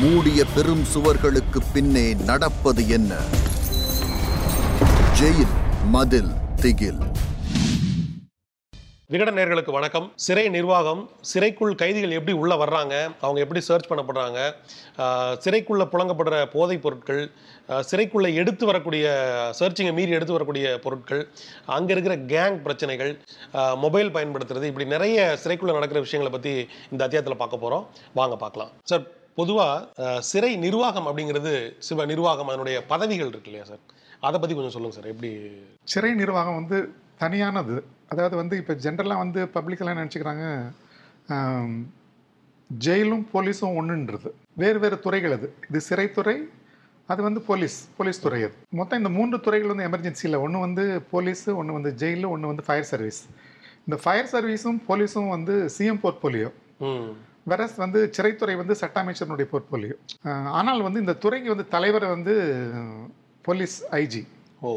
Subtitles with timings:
[0.00, 3.12] மூடிய பெரும் சுவர்களுக்கு பின்னே நடப்பது என்ன?
[5.18, 5.54] ஜெயில்
[5.94, 6.30] மதில்
[6.62, 7.00] திகில்.
[9.12, 10.06] விகட நேயர்களுக்கு வணக்கம்.
[10.24, 14.38] சிறை நிர்வாகம் சிறைக்குள் கைதிகள் எப்படி உள்ளே வர்றாங்க அவங்க எப்படி சர்ச் பண்ணப்படுறாங்க
[15.44, 17.22] சிறைக்குள்ளே புழங்கப்படுற போதைப் பொருட்கள்
[17.90, 19.06] சிறைக்குள்ளே எடுத்து வரக்கூடிய
[19.60, 21.22] சர்ச்சிங்கை மீறி எடுத்து வரக்கூடிய பொருட்கள்
[21.76, 23.12] அங்கே இருக்கிற கேங் பிரச்சனைகள்
[23.84, 26.54] மொபைல் பயன்படுத்துறது இப்படி நிறைய சிறைக்குள்ளே நடக்கிற விஷயங்களை பற்றி
[26.92, 27.86] இந்த அத்தியாயத்தில் பார்க்க போகிறோம்
[28.20, 28.72] வாங்க பார்க்கலாம்.
[28.92, 29.06] சார்
[29.38, 31.52] பொதுவாக சிறை நிர்வாகம் அப்படிங்கிறது
[31.86, 33.82] சிவ நிர்வாகம் அதனுடைய பதவிகள் இருக்கு இல்லையா சார்?
[34.22, 35.30] அதை பற்றி கொஞ்சம் சொல்லுங்கள் சார் எப்படி?
[35.84, 36.78] சிறை நிர்வாகம் வந்து
[37.22, 37.76] தனியானது.
[38.12, 40.44] அதாவது வந்து இப்போ ஜென்ரலாக வந்து பப்ளிக்கெல்லாம் நினச்சிக்கிறாங்க?
[42.70, 44.30] ஜெயிலும் போலீஸும் ஒன்றுன்றது
[44.62, 45.48] வேறு வேறு துறைகள் அது.
[45.68, 46.36] இது சிறைத்துறை
[47.08, 48.56] அது வந்து போலீஸ் போலீஸ் துறை அது.
[48.78, 52.88] மொத்தம் இந்த மூன்று துறைகள் வந்து எமர்ஜென்சியில் ஒன்று வந்து போலீஸு ஒன்று வந்து ஜெயிலு ஒன்று வந்து ஃபயர்
[52.90, 53.20] சர்வீஸ்
[53.86, 56.50] இந்த ஃபயர் சர்வீஸும் போலீஸும் வந்து சிஎம் போர்ட்போலியோ
[56.88, 57.08] ம்.
[57.48, 59.96] வெரஸ் வந்து சிறைத்துறை வந்து சட்ட அமைச்சருடைய போர்ட்போலியோ
[60.52, 62.34] ஆனால் வந்து இந்த துறைக்கு வந்து தலைவர் வந்து
[63.44, 64.22] போலீஸ் ஐஜி.
[64.62, 64.70] ஓ.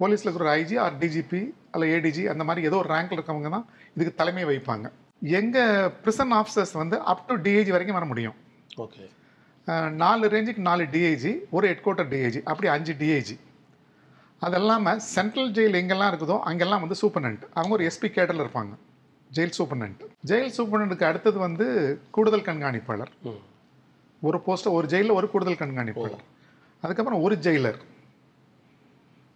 [0.00, 4.14] போலீஸில் இருக்கிற I G or D G P அல்ல ஏடிஜி அந்த மாதிரி ஏதோ ஒரு ரேங்க்ல இருக்கவங்க தான் இதுக்கு
[4.14, 4.86] தலைமை வைப்பாங்க
[5.22, 8.36] எங்கள் ப்ரிசன் ஆஃபீஸர்ஸ் வந்து அப் டு டிஐஜி வரைக்கும் வர முடியும்.
[8.76, 9.04] ஓகே.
[9.96, 13.36] நாலு ரேஞ்சுக்கு நாலு டிஐஜி ஒரு ஹெட் குவார்ட்டர் டிஐஜி அப்படி அஞ்சு டிஐஜி
[14.42, 18.72] அது இல்லாமல் சென்ட்ரல் ஜெயில் எங்கெல்லாம் இருக்குதோ அங்கெல்லாம் வந்து சூப்பர்னண்ட் அவங்க ஒரு எஸ்பி கேட்டரில் இருப்பாங்க.
[19.34, 21.66] ஜெயில் சூப்பர்னண்ட் ஜெயில் சூப்பர்னண்ட்டுக்கு அடுத்தது வந்து
[22.10, 23.12] கூடுதல் கண்காணிப்பாளர்.
[24.20, 26.24] ஒரு போஸ்ட் ஒரு ஜெயிலில் ஒரு கூடுதல் கண்காணிப்பாளர்.
[26.80, 27.78] அதுக்கப்புறம் ஒரு ஜெயிலர்.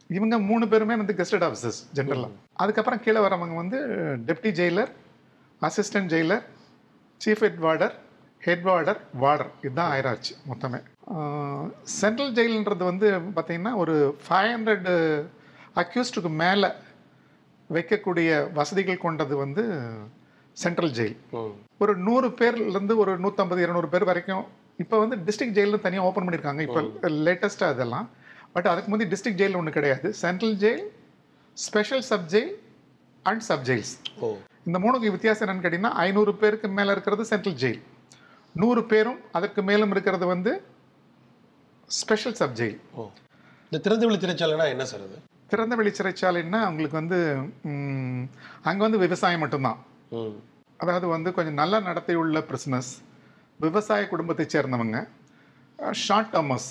[0.09, 3.79] இவங்க மூணு பேருமே வந்து கெஸ்டட் ஆஃபீஸர்ஸ் ஜென்ரலாக அதுக்கப்புறம் கீழே வரவங்க வந்து
[4.27, 4.91] deputy jailer
[5.67, 6.45] assistant jailer
[7.25, 7.95] chief head warder
[8.41, 9.01] head warder.
[9.13, 10.81] Warder இதுதான் ஆயிராச்சு மொத்தமே.
[11.83, 14.89] சென்ட்ரல் ஜெயில்ன்றது வந்து பார்த்தீங்கன்னா ஒரு ஃபைவ் ஹண்ட்ரட்
[15.83, 16.69] அக்யூஸ்டுக்கு மேலே
[17.73, 19.63] வைக்கக்கூடிய வசதிகள் கொண்டது வந்து
[20.53, 21.17] சென்ட்ரல் ஜெயில்.
[21.79, 24.45] ஒரு நூறு பேர்லேருந்து ஒரு நூற்றம்பது இரநூறு பேர் வரைக்கும்
[24.77, 28.11] இப்போ வந்து டிஸ்ட்ரிக்ட் ஜெயிலில் தனியாக ஓப்பன் பண்ணியிருக்காங்க இப்போ லேட்டஸ்ட்டாக அதெல்லாம்.
[28.53, 30.15] பட் அதுக்கு முந்தைய டிஸ்ட்ரிக்ட் ஜெயில் ஒன்று கிடையாது.
[30.15, 30.85] Central jail
[31.53, 32.53] special sub jail
[33.23, 33.95] and sub jails.
[34.19, 34.37] ஓ.
[34.65, 37.81] இந்த மூணுக்கு வித்தியாசம் என்னன்னு கேட்டிங்கன்னா ஐநூறு பேருக்கு மேலே இருக்கிறது சென்ட்ரல் ஜெயில்.
[38.55, 40.63] நூறு பேரும் அதற்கு மேலும் இருக்கிறது வந்து
[41.87, 42.79] ஸ்பெஷல் சப் ஜெயில்.
[43.71, 45.19] இந்த திறந்தவெளி சிறைச்சாலைனா என்ன சார் அது?
[45.53, 47.19] திறந்த வெளி சிறைச்சாலைன்னா அவங்களுக்கு வந்து
[48.69, 49.79] அங்கே வந்து விவசாயம் மட்டும்தான்.
[50.81, 52.91] அதாவது வந்து கொஞ்சம் நல்ல நடத்தை உள்ள பிரிசனஸ்
[53.61, 54.99] விவசாய குடும்பத்தைச் சேர்ந்தவங்க
[56.07, 56.69] ஷார்ட் டர்மர்ஸ்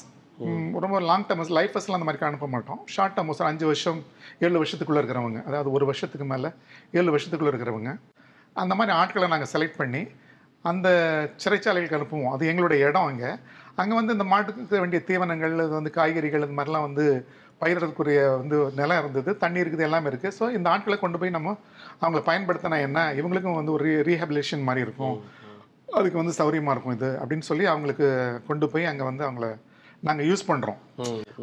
[0.84, 2.82] ரொம்ப லாங் டர்மர்ஸ் லைஃபஸ்லாம் அந்த மாதிரி அனுப்ப மாட்டோம்.
[2.96, 4.00] ஷார்ட் டர்மர்ஸ் அஞ்சு வருஷம்
[4.46, 6.50] ஏழு வருஷத்துக்குள்ளே இருக்கிறவங்க அதாவது ஒரு வருஷத்துக்கு மேலே
[7.00, 7.92] ஏழு வருஷத்துக்குள்ளே இருக்கிறவங்க
[8.56, 10.02] அந்த மாதிரி ஆட்களை நாங்கள் செலக்ட் பண்ணி
[10.70, 10.88] அந்த
[11.44, 12.32] சிறைச்சாலைகளுக்கு அனுப்புவோம்.
[12.36, 13.30] அது எங்களுடைய இடம் அங்கே.
[13.82, 17.06] அங்கே வந்து இந்த மாட்டுக்கு வேண்டிய தீவனங்கள் இது வந்து காய்கறிகள் இந்த மாதிரிலாம் வந்து
[17.62, 21.56] பயிரிடறதுக்குரிய வந்து நிலம் இருந்தது தண்ணி இருக்குது எல்லாமே இருக்குது ஸோ இந்த ஆட்களை கொண்டு போய் நம்ம
[22.04, 23.00] அவங்கள பயன்படுத்தினா என்ன?
[23.20, 25.18] இவங்களுக்கும் வந்து ஒரு ரீஹபிலேஷன் மாதிரி இருக்கும்.
[26.00, 28.08] அதுக்கு வந்து சௌரியமாக இருக்கும் இது அப்படின்னு சொல்லி அவங்களுக்கு
[28.50, 29.48] கொண்டு போய் அங்கே வந்து அவங்கள
[30.08, 30.78] நாங்கள் யூஸ் பண்ணுறோம்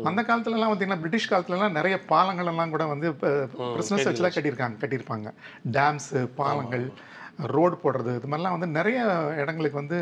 [0.09, 5.31] அந்த காலத்துலலாம் பார்த்தீங்கன்னா பிரிட்டிஷ் காலத்துலலாம் நிறைய பாலங்கள் எல்லாம் கூட வந்து பிரிஸ்னஸ் வச்சு தான் கட்டியிருக்காங்க கட்டியிருப்பாங்க.
[5.77, 6.87] டேம்ஸு பாலங்கள்
[7.54, 8.98] ரோடு போடுறது இது மாதிரிலாம் வந்து நிறைய
[9.43, 9.98] இடங்களுக்கு வந்து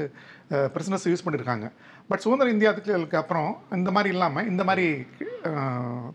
[0.74, 1.68] பிரிஸ்னஸ் யூஸ் பண்ணியிருக்காங்க.
[2.10, 4.86] பட் சுதந்திர இந்தியாவுக்கு அப்புறம் இந்த மாதிரி இல்லாமல் இந்த மாதிரி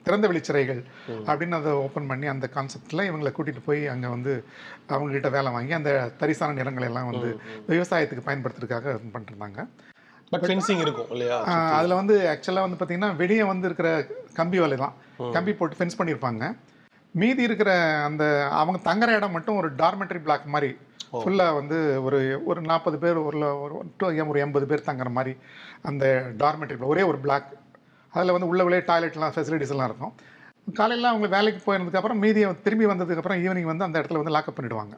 [0.03, 0.81] திறந்த வெளி சிறைகள்
[1.29, 4.33] அப்படின்னு அதை ஓப்பன் பண்ணி அந்த கான்செப்டில் இவங்களை கூட்டிகிட்டு போய் அங்கே வந்து
[4.89, 5.91] அவங்ககிட்ட வேலை வாங்கி அந்த
[6.21, 7.29] தரிசான நிலங்களை எல்லாம் வந்து
[7.73, 9.61] விவசாயத்துக்கு பயன்படுத்துறதுக்காக பண்ணிருந்தாங்க
[10.31, 11.37] பட் ஃபென்சிங் இருக்கும் இல்லையா?
[11.77, 13.89] அதில் வந்து ஆக்சுவலாக வந்து பார்த்தீங்கன்னா வெளியே வந்து இருக்கிற
[14.33, 14.93] கம்பி வலை தான்.
[15.35, 16.43] கம்பி போட்டு ஃபென்ஸ் பண்ணியிருப்பாங்க.
[17.15, 17.71] மீதி இருக்கிற
[18.07, 18.23] அந்த
[18.59, 20.69] அவங்க தங்குற இடம் மட்டும் ஒரு டார்மெட்ரி பிளாக் மாதிரி
[21.11, 21.77] ஃபுல்லாக வந்து
[22.07, 23.75] ஒரு ஒரு நாற்பது பேர் ஒரு ஒரு
[24.31, 25.33] ஒரு எண்பது பேர் தங்குற மாதிரி
[25.91, 26.05] அந்த
[26.43, 27.47] டார்மெட்ரி ஒரே ஒரு பிளாக்
[28.13, 30.13] அதில் வந்து உள்ள உள்ளே டாய்லெட்லாம் ஃபெசிலிட்டிஸ் எல்லாம் இருக்கும்.
[30.77, 34.95] காலையில் அவங்க வேலைக்கு போயிருந்ததுக்கப்புறம் மீதி திரும்பி வந்ததுக்கப்புறம் ஈவினிங் வந்து அந்த இடத்துல வந்து லாக்அப் பண்ணிடுவாங்க.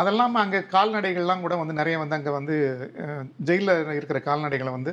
[0.00, 2.56] அதெல்லாம் அங்கே கால்நடைகள்லாம் கூட வந்து நிறைய வந்து அங்கே வந்து
[3.48, 4.92] ஜெயிலில் இருக்கிற கால்நடைகளை வந்து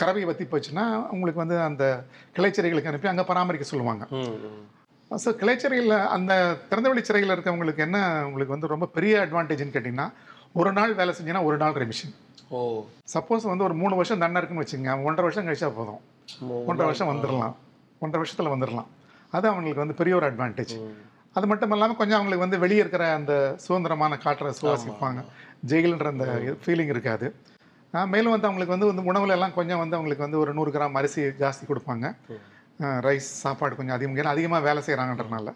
[0.00, 1.84] கறவை வத்தி போச்சுன்னா உங்களுக்கு வந்து அந்த
[2.36, 4.04] கிளைச்சிறைகளுக்கு அனுப்பி அங்கே பராமரிக்க சொல்லுவாங்க.
[5.18, 6.32] ஸோ கிளைச்சிறையில் அந்த
[6.70, 10.06] திறந்தவெளி சிறையில் இருக்கவங்களுக்கு என்ன உங்களுக்கு வந்து ரொம்ப பெரிய அட்வான்டேஜ்னு கேட்டிங்கன்னா
[10.54, 12.12] ஒரு நாள் வேலை செஞ்சீங்கன்னா ஒரு நாள் ரெமிஷன்
[12.50, 12.58] ஓ.
[13.12, 16.00] சப்போஸ் வந்து ஒரு மூணு வருஷம் தண்டனை இருக்குன்னு வச்சுங்க ஒன்றரை வருஷம் கழிச்சா போதும்.
[16.68, 17.54] ஒன்றரை வருஷம் வந்துடலாம்
[18.02, 18.88] ஒன்றரை வருஷத்தில் வந்துடலாம்
[19.32, 20.74] அது அவங்களுக்கு வந்து பெரிய ஒரு அட்வான்டேஜ்
[21.36, 23.32] அது மட்டும் இல்லாமல் கொஞ்சம் அவங்களுக்கு வந்து வெளியே இருக்கிற அந்த
[23.64, 25.20] சுதந்திரமான காற்றை சுவாசிப்பாங்க
[25.70, 26.24] ஜெயிலுன்ற அந்த
[26.62, 27.26] ஃபீலிங் இருக்காது.
[27.94, 31.22] மேலும் வந்து அவங்களுக்கு வந்து வந்து உணவுல எல்லாம் கொஞ்சம் வந்து அவங்களுக்கு வந்து ஒரு நூறு கிராம் அரிசி
[31.40, 32.06] ஜாஸ்தி கொடுப்பாங்க.
[33.06, 34.16] ரைஸ் சாப்பாடு கொஞ்சம் அதிகம்.
[34.22, 35.54] ஏன்னா அதிகமாக வேலை செய்கிறாங்கன்றனால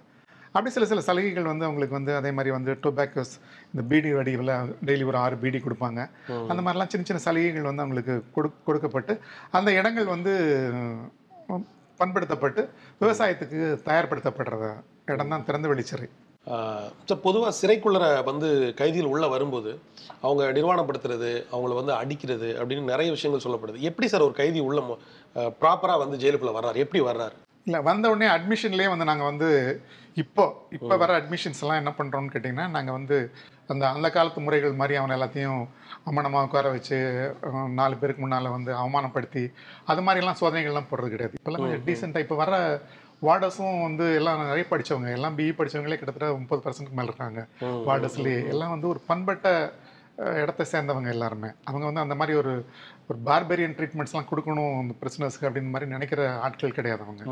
[0.54, 3.32] அப்படி சில சில சலுகைகள் வந்து அவங்களுக்கு வந்து அதே மாதிரி வந்து டொபாக்கோஸ்
[3.70, 4.52] இந்த பீடி வடிவில்
[4.88, 6.00] டெய்லி ஒரு ஆறு பீடி கொடுப்பாங்க.
[6.50, 9.14] அந்த மாதிரிலாம் சின்ன சின்ன சலுகைகள் வந்து அவங்களுக்கு கொடு கொடுக்கப்பட்டு
[9.58, 10.34] அந்த இடங்கள் வந்து
[12.00, 12.62] பண்படுத்தப்பட்டு
[13.02, 13.58] விவசாயத்துக்கு
[13.88, 14.70] தயார்படுத்தப்படுற
[15.12, 16.08] இடம் தான் திறந்த வெளிச்சிறை.
[17.26, 18.48] பொதுவாக சிறைக்குள்ளர வந்து
[18.80, 19.70] கைதிகள் உள்ள வரும்போது
[20.24, 23.78] அவங்க நிர்வாணப்படுத்துறது அவங்கள வந்து அடிக்கிறது அப்படின்னு நிறைய விஷயங்கள் சொல்லப்படுது.
[23.90, 24.80] எப்படி சார் ஒரு கைதி உள்ள
[25.62, 26.78] ப்ராப்பராக வந்து ஜெயிலுக்குள்ள வர்றாரு.
[26.84, 27.36] எப்படி வர்றாரு?
[27.66, 29.48] இல்லை வந்த உடனே அட்மிஷன்லேயே வந்து நாங்கள் வந்து
[30.22, 30.44] இப்போ
[30.76, 33.16] இப்போ வர அட்மிஷன்ஸ் எல்லாம் என்ன பண்ணுறோம்னு கேட்டிங்கன்னா நாங்கள் வந்து
[33.72, 35.62] அந்த அந்த காலத்து முறைகள் மாதிரி அவனை எல்லாத்தையும்
[36.08, 36.98] அம்மனமாக உட்கார வச்சு
[37.80, 39.42] நாலு பேருக்கு முன்னால் வந்து அவமானப்படுத்தி
[39.92, 41.36] அது மாதிரிலாம் சோதனைகள்லாம் போடுறது கிடையாது.
[41.38, 42.60] இப்போல்லாம் கொஞ்சம் டீசெண்டாக இப்போ வர
[43.26, 47.42] வார்டர்ஸும் வந்து எல்லாம் நிறைய படிச்சவங்க எல்லாம் பிஇ படிச்சவங்களே கிட்டத்தட்ட முப்பது பர்சன்ட் மேலே இருக்காங்க.
[47.88, 49.48] வார்டர்ஸ்லேயே எல்லாம் வந்து ஒரு பண்பட்ட
[50.42, 51.48] இடத்த சேர்ந்தவங்க எல்லாருமே.
[51.68, 52.52] அவங்க வந்து அந்த மாதிரி ஒரு
[53.10, 57.22] ஒரு பார்பெரியன் ட்ரீட்மெண்ட்ஸ்லாம் கொடுக்கணும் இந்த பிரிசனர்ஸ்க்கு அப்படின்னு மாதிரி நினைக்கிற ஆட்கள் கிடையாது அவங்க.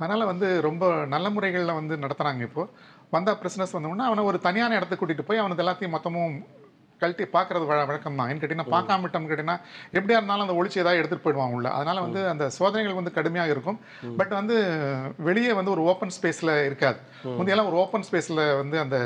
[0.00, 0.84] அதனால் வந்து ரொம்ப
[1.14, 2.64] நல்ல முறைகளில் வந்து நடத்துனாங்க இப்போ.
[3.16, 6.34] வந்தா பிரிசனஸ் வந்தோம்னா அவனை ஒரு தனியான இடத்துக்கு கூட்டிகிட்டு போய் அவனுக்கு எல்லாத்தையும் மொத்தமும்
[7.00, 9.56] கழட்டி பார்க்கறது வழ வழக்கம் தான் ஏன்னு கேட்டிங்கன்னா பார்க்காம விட்டோம்னு கேட்டிங்கன்னா
[9.96, 11.68] எப்படியா இருந்தாலும் அந்த ஒளிச்சு ஏதாவது எடுத்துகிட்டு போயிடுவான் உள்ள.
[11.78, 13.78] அதனால் வந்து அந்த சோதனைகள் வந்து கடுமையாக இருக்கும்.
[14.20, 14.56] பட் வந்து
[15.28, 16.98] வெளியே வந்து ஒரு ஓப்பன் ஸ்பேஸில் இருக்காது.
[17.38, 18.98] முந்தையெல்லாம் ஒரு ஓப்பன் ஸ்பேஸில் வந்து அந்த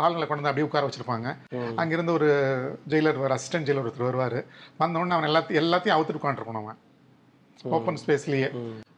[0.00, 1.28] ஆளுங்களை கொண்டு வந்து அப்படியே உட்கார வச்சிருப்பாங்க.
[1.76, 2.28] அங்கிருந்து ஒரு
[2.88, 4.38] ஜெயிலர் ஒரு அசிஸ்டன்ட் ஜெயிலர் ஒருத்தர் வருவார்.
[4.80, 6.78] வந்தோடனே அவன் எல்லாத்தையும் எல்லாத்தையும் அவுத்துட்டு உட்காந்துருக்கணும் அவன்.
[7.70, 8.48] ஓப்பன் ஸ்பேஸ்லேயே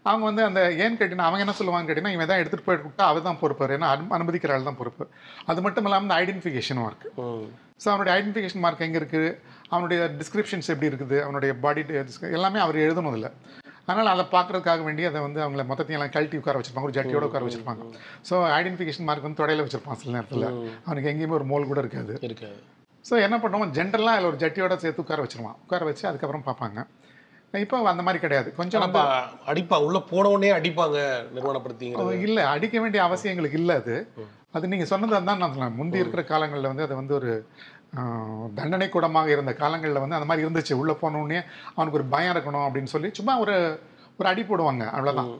[0.04, 3.22] அவங்க வந்து அந்த ஏன்னு கேட்டிங்கன்னா அவங்க என்ன சொல்லுவாங்க கேட்டிங்கன்னா இவன் தான் எடுத்துகிட்டு போய் விட்டா அவன்
[3.22, 5.04] தான் பொறுப்பு ஏன்னா அனு- அனுமதிக்கிற ஆள் தான் பொறுப்பு.
[5.46, 7.04] அது மட்டும் இல்லாமல் இந்த ஐடென்டிஃபிகேஷன் மார்க்
[7.80, 9.28] ஸோ அவனுடைய ஐடென்டிஃபிகேஷன் மார்க் எங்கே இருக்குது
[9.68, 11.16] அவனுடைய டிஸ்கிரிப்ஷன்ஸ் எப்படி இருக்குது?
[11.22, 11.82] அவனுடைய பாடி
[12.32, 13.30] எல்லாமே அவர் எழுதணும் இல்லை
[13.86, 17.44] அதனால் அதை பார்க்கறதுக்காக வேண்டி அதை வந்து அவங்கள மொத்தத்தையும் எல்லாம் கழட்டி உட்கார வச்சிருப்பாங்க ஒரு ஜட்டியோட உட்கார
[17.44, 17.92] வச்சிருப்பாங்க.
[18.30, 20.76] ஸோ ஐடென்டிஃபிகேஷன் மார்க் வந்து தொடையில வச்சிருப்பான் சில நேரத்தில்.
[20.84, 22.18] அவனுக்கு எங்கேயுமே ஒரு மோல் கூட இருக்காது.
[22.20, 22.62] இருக்காது.
[23.10, 23.70] ஸோ என்ன பண்ணுவோம்?
[23.70, 25.56] ஜென்ரலாக அதில் ஒரு ஜட்டியோட சேர்த்து உட்கார வச்சிருவான்.
[25.62, 26.86] உட்கார வச்சு அதுக்கப்புறம் பார்ப்பாங்க.
[27.54, 28.54] இப்போ அந்த மாதிரி கிடையாது.
[28.54, 32.20] கொஞ்சம் ஆனா, பா- அடிப்பாங்க உள்ள போன உடனே அடிப்பாங்க நிர்வாணப்படுத்திங்கிறது?
[32.20, 32.42] இல்லை.
[32.42, 34.08] அடிக்க வேண்டிய அவசியம் எங்களுக்கு இல்லை அது.
[34.50, 37.46] அது நீங்கள் சொன்னது தான் நான் முந்தி இருக்கிற காலங்களில் வந்து அது வந்து ஒரு
[38.58, 40.74] தண்டனை கூடமாக இருந்த காலங்களில் வந்து அந்த மாதிரி இருந்துச்சு.
[40.82, 41.40] உள்ளே போனோடனே
[41.74, 43.56] அவனுக்கு ஒரு பயம் இருக்கணும் அப்படின்னு சொல்லி சும்மா ஒரு
[44.18, 44.84] ஒரு அடி போடுவாங்க.
[44.96, 45.30] அவ்வளோதான்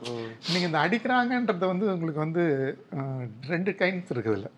[0.51, 2.43] நீங்கள் இந்த அடிக்கிறாங்கன்றது வந்து உங்களுக்கு வந்து
[3.53, 4.51] ரெண்டு கைண்ட்ஸ் இருக்குது இல்லை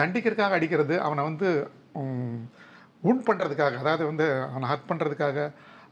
[0.00, 1.48] தண்டிக்கிறதுக்காக அடிக்கிறது அவனை வந்து
[3.10, 5.38] உண் பண்ணுறதுக்காக அதாவது வந்து அவனை ஹர்ட் பண்ணுறதுக்காக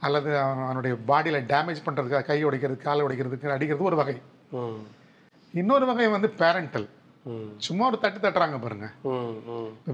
[0.06, 4.17] அல்லது அவன் அவனுடைய பாடியில் டேமேஜ் பண்ணுறதுக்காக கை உடைக்கிறது காலை உடைக்கிறதுக்கு அடிக்கிறது ஒரு வகை.
[5.55, 6.87] இன்னொரு வகை வந்து பேரண்டல்
[7.67, 8.88] சும்மா ஒரு தட்டு தட்டுறாங்க பாருங்க.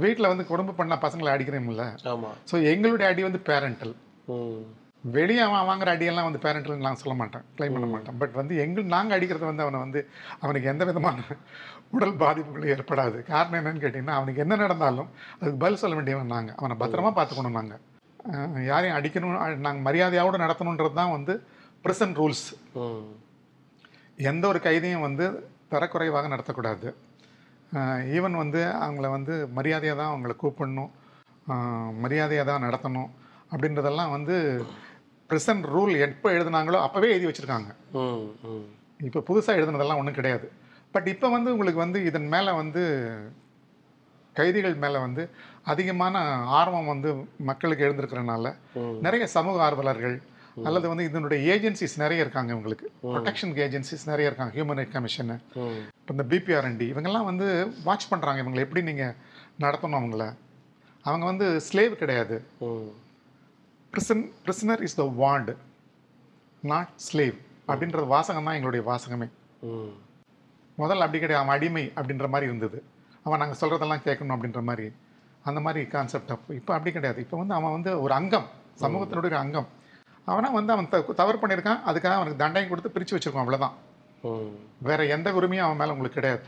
[0.04, 2.30] வீட்டில் வந்து குடும்ப பண்ண பசங்களை அடிக்கிறோம்ல ஆமா.
[2.50, 3.94] ஸோ எங்களுடைய அடி வந்து பேரண்டல்.
[5.14, 7.44] வெளியே அவன் வாங்குற அடியெல்லாம் வந்து பேரண்டல் நான் சொல்ல மாட்டேன்.
[7.58, 8.18] க்ளைம் பண்ண மாட்டேன்.
[8.20, 10.00] பட் வந்து எங்கள் நாங்கள் அடிக்கிறது வந்து அவனை வந்து
[10.42, 11.24] அவனுக்கு எந்த விதமான
[11.96, 13.18] உடல் பாதிப்புகளும் ஏற்படாது.
[13.30, 15.08] காரணம் என்னன்னு கேட்டிங்கன்னா அவனுக்கு என்ன நடந்தாலும்
[15.38, 17.82] அதுக்கு பதில் சொல்ல வேண்டியவன் நாங்கள் அவனை பத்திரமா பார்த்துக்கணும் நாங்கள்
[18.70, 19.34] யாரையும் அடிக்கணும்
[19.66, 21.34] நாங்கள் மரியாதையோடு நடத்தணுன்றது தான் வந்து
[21.86, 22.46] ப்ரெசன்ட் ரூல்ஸ்.
[24.30, 25.26] எந்த ஒரு கைதியும் வந்து
[25.72, 26.88] தரக்குறைவாக நடத்தக்கூடாது.
[28.16, 30.90] ஈவன் வந்து அவங்கள வந்து மரியாதையாக தான் அவங்கள கூப்பிடணும்.
[32.04, 33.10] மரியாதையாக தான் நடத்தணும்
[33.52, 34.34] அப்படின்றதெல்லாம் வந்து
[35.30, 37.70] ப்ரெசன்ட் ரூல் எப்போ எழுதுனாங்களோ அப்போவே எழுதி வச்சுருக்காங்க.
[39.08, 40.46] இப்போ புதுசாக எழுதுனதெல்லாம் ஒன்றும் கிடையாது.
[40.94, 42.82] பட் இப்போ வந்து உங்களுக்கு வந்து இதன் மேலே வந்து
[44.36, 45.22] கைதிகள் மேலே வந்து
[45.72, 46.20] அதிகமான
[46.58, 47.10] ஆர்வம் வந்து
[47.50, 48.52] மக்களுக்கு எழுந்திருக்கிறனால
[49.06, 50.16] நிறைய சமூக ஆர்வலர்கள்
[50.68, 52.86] அல்லது வந்து இதனுடைய ஏஜென்சிஸ் நிறைய இருக்காங்க இவங்களுக்கு.
[53.02, 54.52] ப்ரொடெக்ஷன் ஏஜென்சிஸ் நிறைய இருக்காங்க.
[54.56, 55.36] ஹியூமன் ரைட் கமிஷனு
[56.12, 57.46] இந்த பிபிஆர்என்டி இவங்கெல்லாம் வந்து
[57.86, 59.14] வாட்ச் பண்ணுறாங்க இவங்களை எப்படி நீங்கள்
[59.64, 60.24] நடத்தணும் அவங்கள?
[61.04, 62.36] அவங்க வந்து ஸ்லேவ் கிடையாது.
[63.92, 65.50] Prison prisoner is the ward
[66.72, 67.36] not slave
[67.70, 69.28] அப்படின்றது வாசகம் தான் எங்களுடைய வாசகமே.
[70.82, 71.42] முதல்ல அப்படி கிடையாது.
[71.44, 72.78] அவன் அடிமை அப்படின்ற மாதிரி இருந்தது.
[73.26, 74.86] அவன் நாங்கள் சொல்கிறதெல்லாம் கேட்கணும் அப்படின்ற மாதிரி.
[75.48, 77.20] அந்த மாதிரி கான்செப்ட் அப்போ இப்போ அப்படி கிடையாது.
[77.24, 78.48] இப்போ வந்து அவன் வந்து ஒரு அங்கம்
[78.82, 79.68] சமூகத்தினுடைய ஒரு அங்கம்.
[80.30, 80.88] அவனா வந்து அவன்
[81.20, 81.80] தவறு பண்ணியிருக்கான்.
[81.90, 83.76] அதுக்காக அவனுக்கு தண்டனை கொடுத்து பிரித்து வச்சிருக்கோம் அவ்வளோதான்.
[84.88, 86.44] வேற எந்த உரிமையும் அவன் மேலே உங்களுக்கு கிடையாது.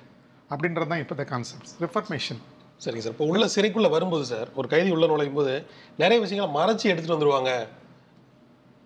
[0.52, 2.40] அப்படின்றது தான் இப்போ கான்செப்ட் ரிஃபர்மேஷன்
[2.84, 3.14] சரிங்க சார்.
[3.16, 5.54] இப்போ உள்ள சிறைக்குள்ள வரும்போது சார் ஒரு கைதி உள்ள நுழையும் போது
[6.02, 7.52] நிறைய விஷயங்களை மறைச்சு எடுத்துட்டு வந்துருவாங்க.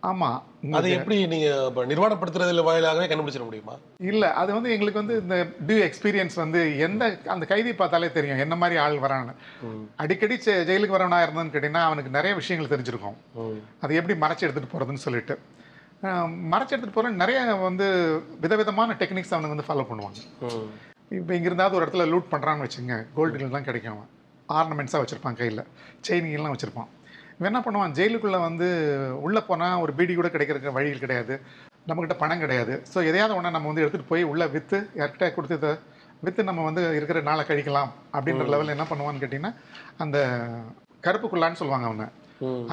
[0.03, 0.39] ஆமாம்
[0.79, 3.75] அதை எப்படி நீங்க இப்ப நிர்வாணப்படுத்துறதுல வாயிலாகவே கண்டுபிடிச்சிட முடியுமா?
[4.11, 5.37] இல்லை அது வந்து எங்களுக்கு வந்து இந்த
[5.69, 9.35] டியூ எக்ஸ்பீரியன்ஸ் வந்து எந்த அந்த கைதி பார்த்தாலே தெரியும் என்ன மாதிரி ஆள் வரான்னு.
[10.03, 10.37] அடிக்கடி
[10.71, 13.19] ஜெயிலுக்கு வரவனா இருந்தான்னு கேட்டிங்கன்னா அவனுக்கு நிறைய விஷயங்கள் தெரிஞ்சிருக்கும்.
[13.85, 15.37] அது எப்படி மறைச்சு எடுத்துகிட்டு போகிறதுன்னு சொல்லிட்டு.
[16.53, 17.39] மறைச்சு எடுத்துகிட்டு போகிற நிறைய
[17.69, 17.89] வந்து
[18.45, 20.21] விதவிதமான டெக்னிக்ஸ் அவனுக்கு வந்து ஃபாலோ பண்ணுவாங்க.
[21.19, 24.05] இப்போ இங்கிருந்தாவது ஒரு இடத்துல லூட் பண்ணுறான்னு வச்சுங்க கோல்டுகள் தான் கிடைக்கும்
[24.59, 25.67] ஆர்னமெண்ட்ஸாக வச்சுருப்பான் கையில்
[26.07, 26.91] செயினிங்கெல்லாம் வச்சுருப்பான்.
[27.39, 27.95] இவன் என்ன பண்ணுவான்?
[27.99, 28.69] ஜெயிலுக்குள்ளே வந்து
[29.27, 31.35] உள்ளே போனால் ஒரு பீடி கூட கிடைக்கிறதுக்கு வழிகள் கிடையாது.
[31.89, 32.75] நம்மக்கிட்ட பணம் கிடையாது.
[32.93, 35.73] ஸோ எதையாவது ஒன்று நம்ம வந்து எடுத்துகிட்டு போய் உள்ளே விற்று யார்கிட்ட கொடுத்து
[36.27, 39.53] விற்று நம்ம வந்து இருக்கிற நாளை கழிக்கலாம் அப்படின்ற லெவலில் என்ன பண்ணுவான்னு கேட்டிங்கன்னா
[40.05, 40.19] அந்த
[41.07, 42.07] கருப்புக்குள்ளான்னு சொல்லுவாங்க அவனை.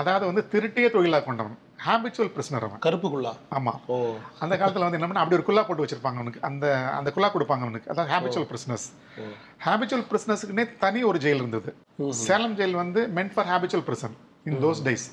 [0.02, 1.56] அதாவது வந்து திருட்டியே தொழிலாக கொண்டவன்.
[1.86, 2.82] ஹேபிச்சுவல் பிரிஸ்னர் அவன்.
[2.86, 3.32] கருப்புக்குள்ளா?
[3.58, 3.96] ஆமாம் ஓ.
[4.44, 6.42] அந்த காலத்தில் வந்து என்ன பண்ணா, அப்படி ஒரு குல்லா போட்டு வச்சிருப்பாங்க அவனுக்கு.
[6.50, 6.66] அந்த
[6.98, 7.90] அந்த குல்லா கொடுப்பாங்க அவனுக்கு.
[7.94, 8.86] அதான் ஹேபிச்சுவல் பிரிஸ்னஸ்
[9.66, 11.72] ஹேபிச்சுவல் பிரிஸ்னஸ்க்குனே தனி ஒரு ஜெயில் இருந்தது.
[12.28, 14.16] சேலம் ஜெயில் வந்து meant for habitual prison
[14.46, 15.06] in those days.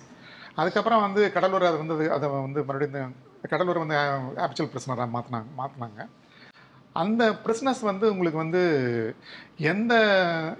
[0.56, 3.14] அதுக்கப்புறம் வந்து கடலூர் அது வந்து அதை வந்து மறுபடியும்
[3.52, 3.96] கடலூர் வந்து
[4.40, 6.00] ஹேபிச்சுவல் பிரிசனராக மாற்றினாங்க மாற்றினாங்க
[6.96, 8.60] அந்த பிரிஸ்னஸ் வந்து உங்களுக்கு வந்து
[9.70, 9.92] எந்த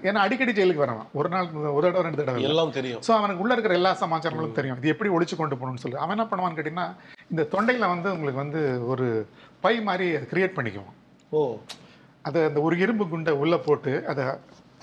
[0.03, 2.45] ஏன்னா அடிக்கடி ஜெயிலுக்கு வரலாம் ஒரு நாள் ஒரு தடவை ரெண்டு தடவை.
[2.51, 3.03] எல்லாம் தெரியும்.
[3.07, 4.79] ஸோ அவனுக்கு உள்ள இருக்கிற எல்லா சமாச்சாரங்களும் தெரியும்.
[4.81, 5.99] இது எப்படி ஒழிச்சு கொண்டு போகணும்னு சொல்லி.
[6.03, 6.89] அவன் என்ன பண்ணுவான்னு கேட்டிங்கன்னா
[7.31, 8.63] இந்த தொண்டையில வந்து உங்களுக்கு வந்து
[8.93, 9.09] ஒரு
[9.61, 10.97] பை மாதிரி கிரியேட் பண்ணிக்குவான்.
[11.33, 11.43] ஓ.
[12.25, 14.25] அது அந்த ஒரு இரும்பு குண்டை உள்ள போட்டு அதை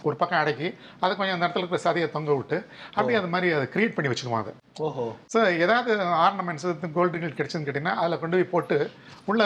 [0.04, 0.68] ஒரு பக்கம் அடக்கி
[1.02, 2.58] அதை கொஞ்சம் அந்த இடத்துல இருக்கிற சதையை தொங்க விட்டு
[2.96, 4.54] அப்படியே அது மாதிரி அதை கிரியேட் பண்ணி வச்சுக்குவான் அதை.
[4.80, 5.06] ஓஹோ.
[5.34, 5.92] ஸோ ஏதாவது
[6.26, 6.66] ஆர்னமெண்ட்ஸ்
[6.98, 8.78] கோல்டு கிடைச்சுன்னு கேட்டிங்கன்னா அதில் கொண்டு போய் போட்டு
[9.26, 9.42] உள்ள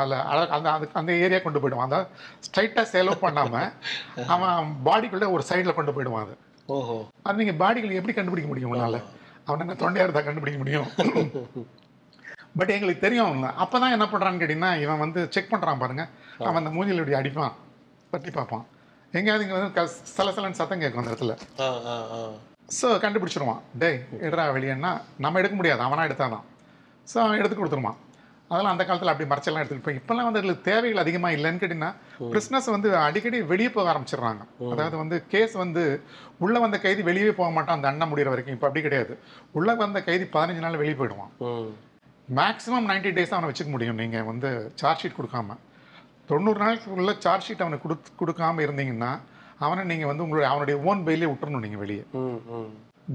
[0.00, 0.16] அதில்
[0.56, 2.00] அந்த அந்த அந்த ஏரியா கொண்டு போயிடுவான் அதை
[2.46, 3.70] ஸ்ட்ரைட்டாக செலவு பண்ணாமல்
[4.28, 4.54] அவன்
[4.86, 6.36] பாடிக்குள்ளே ஒரு சைடில் கொண்டு போயிடுவான் அது.
[6.68, 6.96] ஓஹோ.
[7.26, 9.00] அது நீங்கள் பாடிகளை எப்படி கண்டுபிடிக்க முடியும் உன்னால?
[9.46, 10.88] அவன் என்ன தொண்டையாக இருந்தால் கண்டுபிடிக்க முடியும்?
[12.58, 13.26] பட் எங்களுக்கு தெரியும்.
[13.30, 16.04] அவன் அப்போ தான் என்ன பண்ணுறான்னு கேட்டிங்கன்னா இவன் வந்து செக் பண்ணுறான் பாருங்க.
[16.40, 17.54] அவன் அந்த மூஞ்சில் இப்படி அடிப்பான்.
[18.12, 18.64] தட்டி பார்ப்பான்.
[19.16, 21.34] எங்கேயாவது இங்கே வந்து க- சலசலன்னு சத்தம் கேட்கும் அந்த இடத்துல.
[22.80, 23.60] ஸோ கண்டுபிடிச்சிருவான்.
[23.78, 26.44] டேய் எடுறா வெளியேன்னா நம்ம எடுக்க முடியாது அவனா எடுத்தாதான்.
[27.08, 27.98] ஸோ அவன் எடுத்து கொடுத்துருவான்.
[28.50, 31.92] அதெல்லாம் அந்த காலத்தில் அப்படி மறைச்செல்லாம் எடுத்துக்கிட்டு போய் இப்போல்லாம் வந்து அதுல தேவைகள் அதிகமாக இல்லைன்னு கேட்டிங்கன்னா
[32.32, 34.42] பிரிஸ்னஸ் வந்து அடிக்கடி வெளியே போக ஆரம்பிச்சிடுறாங்க.
[34.70, 35.82] அதாவது வந்து கேஸ் வந்து
[36.38, 38.54] உள்ளே வந்த கைதி வெளியே போக மாட்டான் அந்த அண்ணன் முடிகிற வரைக்கும்.
[38.54, 39.14] இப்போ அப்படி கிடையாது.
[39.52, 41.32] உள்ளே வந்த கைதி பதினஞ்சு நாள் வெளியே போயிடுவான்.
[42.28, 43.94] மேக்ஸிமம் 90 டேஸ் அவனை வச்சுக்க முடியும்.
[43.94, 45.56] நீங்கள் வந்து சார்ஜ் ஷீட் கொடுக்காம.
[46.30, 49.10] தொண்ணூறு நாளுக்குள்ள சார்ஜ் ஷீட் அவனுக்கு கொடுத்து கொடுக்காம இருந்தீங்கன்னா
[49.66, 52.02] அவனை நீங்கள் வந்து உங்களுடைய அவனுடைய ஓன் பெயிலே விட்டுறணும் நீங்கள் வெளியே.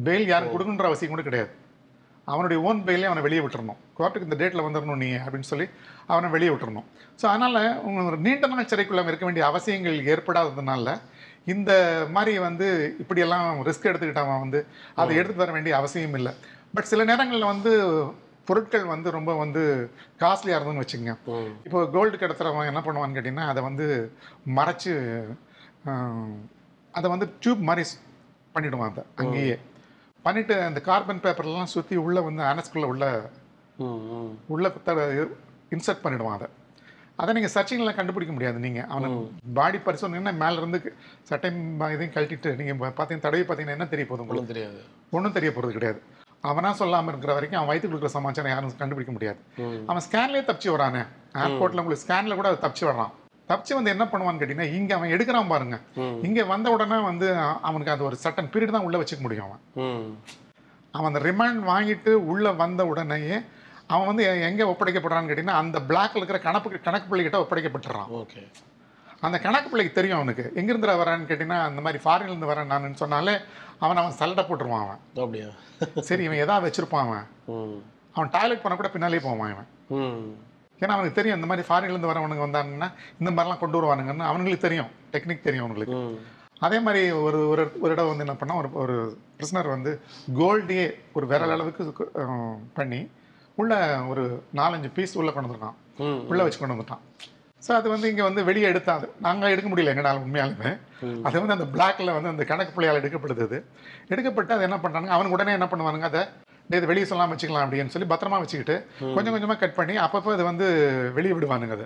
[0.05, 1.51] பெயில் யாரும் கொடுக்கணுன்ற அவசியம் கூட கிடையாது.
[2.31, 3.79] அவனுடைய ஓன் பெயிலே அவனை வெளியே விட்டுறணும்.
[3.97, 5.67] கோர்ட்டுக்கு இந்த டேட்டில் வந்துடணும் நீ அப்படின்னு சொல்லி
[6.11, 6.87] அவனை வெளியே விட்டுறணும்.
[7.19, 10.95] ஸோ அதனால் உங்க நீண்ட நாள் சிறைக்குள்ள இருக்க வேண்டிய அவசியங்கள் ஏற்படாததுனால
[11.53, 11.71] இந்த
[12.15, 12.67] மாதிரி வந்து
[13.03, 14.59] இப்படியெல்லாம் ரிஸ்க் எடுத்துக்கிட்டு அவன் வந்து
[15.01, 16.33] அதை எடுத்துட்டு வர வேண்டிய அவசியம் இல்லை.
[16.75, 17.71] பட் சில நேரங்களில் வந்து
[18.47, 19.61] பொருட்கள் வந்து ரொம்ப வந்து
[20.21, 21.15] காஸ்ட்லியாக இருந்ததுன்னு வச்சுக்கோங்க.
[21.33, 23.85] ம் இப்போ கோல்டு கடத்துறவன் என்ன பண்ணுவான்னு கேட்டிங்கன்னா அதை வந்து
[24.59, 24.93] மறைச்சு
[26.93, 27.83] அதை வந்து டியூப் மாதிரி
[28.55, 29.57] பண்ணிடுவான் அதை அங்கேயே.
[30.25, 33.05] பண்ணிட்டு அந்த கார்பன் பேப்பர்லாம் சுற்றி உள்ளே வந்து அனஸ்குள்ளே உள்ள
[34.55, 34.67] உள்ள
[35.75, 36.47] இன்சர்ட் பண்ணிடுவான் அதை.
[37.21, 39.19] அதை நீங்கள் சர்ச்சிங்லாம் கண்டுபிடிக்க முடியாது நீங்கள் அவனுக்கு
[39.57, 40.79] பாடி பரிசோதனைன்னா மேல இருந்து
[41.29, 41.49] சட்டை
[41.95, 44.51] இதையும் கழட்டிட்டு நீங்கள் பார்த்தீங்க தடவி பார்த்தீங்கன்னா என்ன தெரிய போகுது உங்களுக்கு?
[44.53, 44.79] தெரியாது.
[45.17, 45.99] ஒன்றும் தெரிய போகிறது கிடையாது.
[46.49, 49.39] அவனா சொல்லாமல் இருக்கிற வரைக்கும் அவன் வயிற்றுக்கு இருக்கிற சமாச்சாரம் யாரும் கண்டுபிடிக்க முடியாது.
[49.89, 51.01] அவன் ஸ்கேன்லேயே தப்பிச்சு வரானே.
[51.43, 53.11] ஏர்போர்ட்டில் உங்களுக்கு ஸ்கேனில் கூட தப்பிச்சு வர்றான்.
[53.49, 55.77] தப்பிச்சு வந்து என்ன பண்ணுவான்னு கேட்டிங்கன்னா இங்கே அவன் எடுக்கிறான் பாருங்க.
[56.27, 57.27] இங்கே வந்த உடனே வந்து
[57.69, 59.61] அவனுக்கு அது ஒரு சட்டன் பீரியட் தான் உள்ளே வச்சுக்க முடியும் அவன்.
[60.97, 63.37] அவன் அந்த ரிமாண்ட் வாங்கிட்டு உள்ளே வந்த உடனேயே
[63.93, 68.09] அவன் வந்து எங்கே ஒப்படைக்கப்படுறான்னு கேட்டிங்கன்னா அந்த பிளாக்ல இருக்கிற கணக்கு கணக்கு பிள்ளைகிட்ட ஒப்படைக்கப்பட்டுறான்.
[68.21, 68.41] ஓகே.
[69.21, 70.51] அந்த கணக்கு பிள்ளைக்கு தெரியும் அவனுக்கு.
[70.55, 73.33] எங்கிருந்து வரான்னு கேட்டிங்கன்னா அந்த மாதிரி ஃபாரின்லேருந்து வரேன் நான் சொன்னாலே
[73.79, 75.01] அவன் அவன் சல்லடை போட்டுருவான் அவன்.
[75.15, 75.47] அப்படியா?
[76.01, 77.27] சரி இவன் எதா வச்சிருப்பான் அவன்.
[78.13, 79.67] அவன் டாய்லெட் பண்ண கூட பின்னாலே போவான் இவன்.
[79.87, 80.31] ம்.
[80.79, 82.87] ஏன்னா அவனுக்கு தெரியும் இந்த மாதிரி ஃபாரின்லேருந்து வரவனுங்க வந்தாங்கன்னா
[83.19, 84.89] இந்த மாதிரிலாம் கொண்டு வருவானுங்கன்னு அவனுங்களுக்கு தெரியும்.
[85.11, 86.19] டெக்னிக் தெரியும் அவனுங்களுக்கு.
[86.59, 88.95] அதே மாதிரி ஒரு ஒரு ஒரு இடம் வந்து என்ன பண்ணா ஒரு ஒரு
[89.31, 90.01] பிரிசனர் வந்து
[90.33, 92.11] கோல்டையே ஒரு விரல் அளவுக்கு
[92.73, 92.99] பண்ணி
[93.55, 97.03] உள்ள ஒரு நாலஞ்சு பீஸ் உள்ள கொண்டு வந்திருக்கான் உள்ள வச்சு கொண்டு வந்துட்டான்.
[97.65, 99.07] ஸோ அது வந்து இங்கே வந்து வெளியே எடுத்தா அது.
[99.25, 100.69] நாங்கள் எடுக்க முடியல எங்களால் உண்மையாலுமே.
[101.27, 103.59] அது வந்து அந்த பிளாக்ல வந்து அந்த கணக்கு பிள்ளையால் எடுக்கப்படுது
[104.13, 106.09] எடுக்கப்பட்டு அது என்ன பண்ணுறாங்க அவனுக்கு உடனே என்ன பண்ணுவானுங்க?
[106.11, 106.23] அதை
[106.77, 108.75] இதை வெளியே சொல்லாமல் வச்சுக்கலாம் அப்படின்னு சொல்லி பத்திரமா வச்சுக்கிட்டு
[109.15, 110.65] கொஞ்சம் கொஞ்சமாக கட் பண்ணி அப்பப்போ அது வந்து
[111.17, 111.85] வெளியே விடுவானுங்க அது.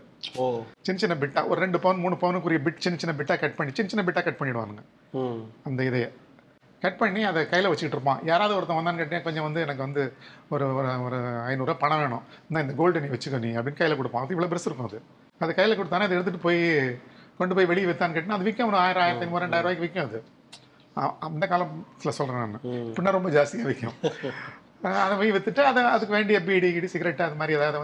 [0.86, 3.92] சின்ன சின்ன பிட்டா ஒரு ரெண்டு பவுன் மூணு பவுனுக்குரிய பிட் சின்ன சின்ன பிட்டா கட் பண்ணி சின்ன
[3.94, 4.84] சின்ன பிட்டா கட் பண்ணிடுவானுங்க.
[5.70, 6.10] அந்த இதையை.
[6.86, 8.20] கட் பண்ணி அதை கையில் வச்சுக்கிட்டு இருப்பான்.
[8.32, 10.04] யாராவது ஒருத்தன் வந்தான்னு கேட்டேன் கொஞ்சம் வந்து எனக்கு வந்து
[10.56, 11.20] ஒரு ஒரு ஒரு
[11.52, 12.26] ஐநூறுரூவா பணம் வேணும்.
[12.50, 14.26] இந்த இந்த கோல்டு நீ வச்சுக்கோ நீ அப்படின்னு கையில் கொடுப்பான்.
[14.26, 15.00] அது இவ்வளோ பெருசு இருக்கும் அது.
[15.42, 16.62] அது கையில் கொடுத்தானே அதை எடுத்துகிட்டு போய்
[17.40, 18.70] கொண்டு போய் வெளியே விற்றான்னு கேட்டினா அது விற்கும்.
[18.72, 20.20] ஒரு ஆயிரம் ஆயிரத்தி ஐநூறு ரெண்டாயிரம் ரூபாய்க்கு விற்கும் அது.
[21.28, 22.62] அந்த காலத்தில் சொல்கிறேன் நான்.
[22.98, 23.96] பின்ன ரொம்ப ஜாஸ்தியாக விற்கும்.
[25.04, 27.78] அதை போய் வித்துட்டு அதை அதுக்கு வேண்டிய பீடி கிடி சிகரெட் அது மாதிரி ஏதாவது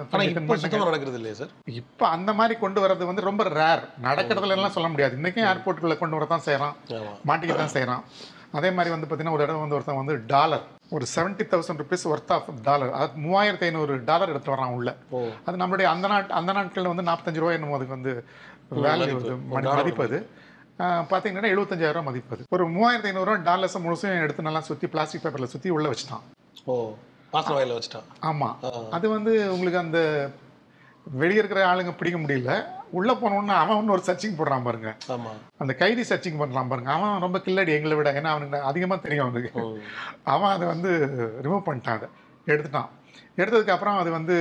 [0.89, 1.51] நடக்கிறது இல்லையா சார்?
[1.81, 5.17] இப்போ அந்த மாதிரி கொண்டு வரது வந்து ரொம்ப ரேர் நடக்கிறதுல எல்லாம் சொல்ல முடியாது.
[5.19, 8.03] இன்றைக்கும் ஏர்போர்ட்டுக்குள்ளே கொண்டு வர தான் செய்கிறான் ஆமாம் மாட்டிக்க தான் செய்கிறான்
[8.59, 12.31] அதே மாதிரி வந்து பார்த்தீங்கன்னா ஒரு இடம் வந்து ஒருத்தன் வந்து டாலர் ஒரு seventy thousand rupees worth
[12.35, 14.89] of dollar அது மூவாயிரத்தி ஐநூறு டாலர் எடுத்து வரான் உள்ள.
[15.45, 18.13] அது நம்மளுடைய அந்த நாட் அந்த நாட்களில் வந்து நாற்பத்தஞ்சு ரூபாய் என்னமோ அதுக்கு வந்து
[18.85, 19.15] வேல்யூ
[19.67, 20.05] டாலர் மதிப்பு.
[20.07, 20.19] அது
[21.11, 22.35] பார்த்தீங்கன்னா எழுபத்தஞ்சாயிரம் ரூபாய் மதிப்பு.
[22.35, 26.23] அது ஒரு மூவாயிரத்தி ஐநூறுரூவா டாலர்ஸை முழுசும் எடுத்து நல்லா சுற்றி பிளாஸ்டிக் பேப்பரில் சுற்றி உள்ளே வச்சுட்டான்.
[26.71, 26.75] ஓ
[27.33, 28.07] வாசன வாயில வச்சுட்டான்.
[28.29, 28.55] ஆமாம்.
[28.97, 29.99] அது வந்து உங்களுக்கு அந்த
[31.05, 32.53] வெளியே இருக்கிற ஆளுங்க பிடிக்க முடியல.
[32.91, 34.89] உள்ளே போனோன்னு அவன் ஒன்று ஒரு சர்ச்சிங் போடுறான் பாருங்க.
[35.57, 36.91] அந்த கைதி சர்ச்சிங் பண்ணுறான் பாருங்க.
[36.91, 38.11] அவன் ரொம்ப கில்லடி எங்களை விட.
[38.11, 39.63] ஏன்னா அவனுக்கு அதிகமாக தெரியும் அவனுக்கு.
[40.23, 40.91] அவன் அதை வந்து
[41.41, 42.09] ரிமூவ் பண்ணிட்டான் அதை.
[42.47, 42.89] எடுத்துட்டான்.
[43.37, 44.35] எடுத்ததுக்கு அப்புறம் அது வந்து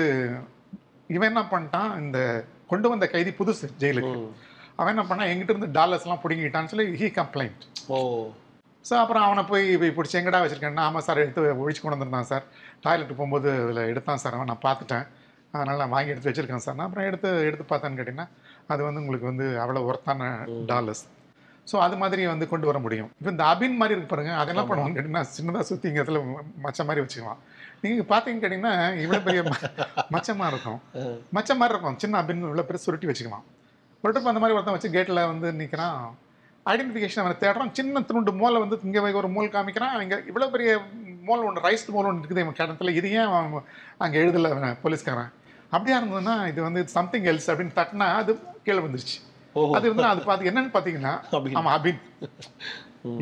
[1.07, 1.91] இவன் என்ன பண்ணிட்டான்?
[2.05, 4.19] இந்த கொண்டு வந்த கைதி புதுசு ஜெயிலுக்கு.
[4.77, 5.31] அவன் என்ன பண்ணான்?
[5.31, 7.65] எங்கிட்ட இருந்து டாலர்ஸ்லாம் பிடுங்கிட்டான்னு சொல்லி ஹீ கம்ப்ளைண்ட்
[7.95, 7.97] ஓ.
[8.89, 10.85] ஸோ அப்புறம் அவனை போய் போய் பிடிச்சி எங்கடா வச்சிருக்கேன்னா?
[10.89, 12.45] ஆமாம் சார் எடுத்து ஒழிச்சு கொண்டு வந்திருந்தான் சார்.
[12.81, 14.51] டாய்லெட் போகும்போது அதில் எடுத்தான் சார் அவன்.
[14.53, 15.07] நான் பார்த்துட்டேன்.
[15.55, 16.77] அதனால் நான் வாங்கி எடுத்து வச்சிருக்கேன் சார்.
[16.79, 18.29] நான் அப்புறம் எடுத்து எடுத்து பார்த்தேன்னு கேட்டிங்கன்னா
[18.73, 20.29] அது வந்து உங்களுக்கு வந்து அவ்வளோ ஒர்த்தான
[20.73, 21.05] டாலர்ஸ்
[21.71, 23.09] ஸோ அது மாதிரி வந்து கொண்டு வர முடியும்.
[23.19, 26.21] இப்போ இந்த அபின் மாதிரி இருக்கு பாருங்க அது என்ன பண்ணுவாங்க கேட்டிங்கன்னா சின்னதாக சுற்றி இங்கே இதில்
[26.65, 27.41] மச்ச மாதிரி வச்சுக்குவான்.
[27.83, 29.43] நீங்கள் பார்த்தீங்கன்னு கேட்டிங்கன்னா இவ்வளோ பெரிய
[30.15, 30.81] மச்சமாக இருக்கும்.
[31.37, 31.99] மச்ச மாதிரி இருக்கும்.
[32.03, 33.47] சின்ன அபின் இவ்வளோ பெரிய சுருட்டி வச்சுக்குவான்.
[34.05, 35.99] ஒரு ட்ரிப் அந்த மாதிரி ஒருத்தன் வச்சு கேட்டில் வந்து நிற்கிறான்
[36.67, 37.73] ஐடென்டிஃபிகேஷன் அவனை தேடுறான்.
[37.79, 39.95] சின்ன துண்டு மோலை வந்து இங்கே ஒரு மோல் காமிக்கிறான்.
[40.07, 40.71] இங்கே இவ்வளோ பெரிய
[41.29, 43.35] மோல் ஒன்று ரைஸ் மோல் ஒன்று இருக்குது இவன் கிடத்துல இது ஏன்
[44.05, 45.31] அங்கே எழுதலை அவன் போலீஸ்காரன்?
[45.73, 48.33] அப்படியா இருந்ததுன்னா இது வந்து சம்திங் எல்ஸ் அப்படின்னு தட்டினா அது
[48.65, 49.19] கீழே வந்துருச்சு
[49.77, 51.57] அது வந்து அது பார்த்து என்னன்னு பார்த்தீங்கன்னா அபின்.
[51.59, 52.01] ஆமாம் அபின்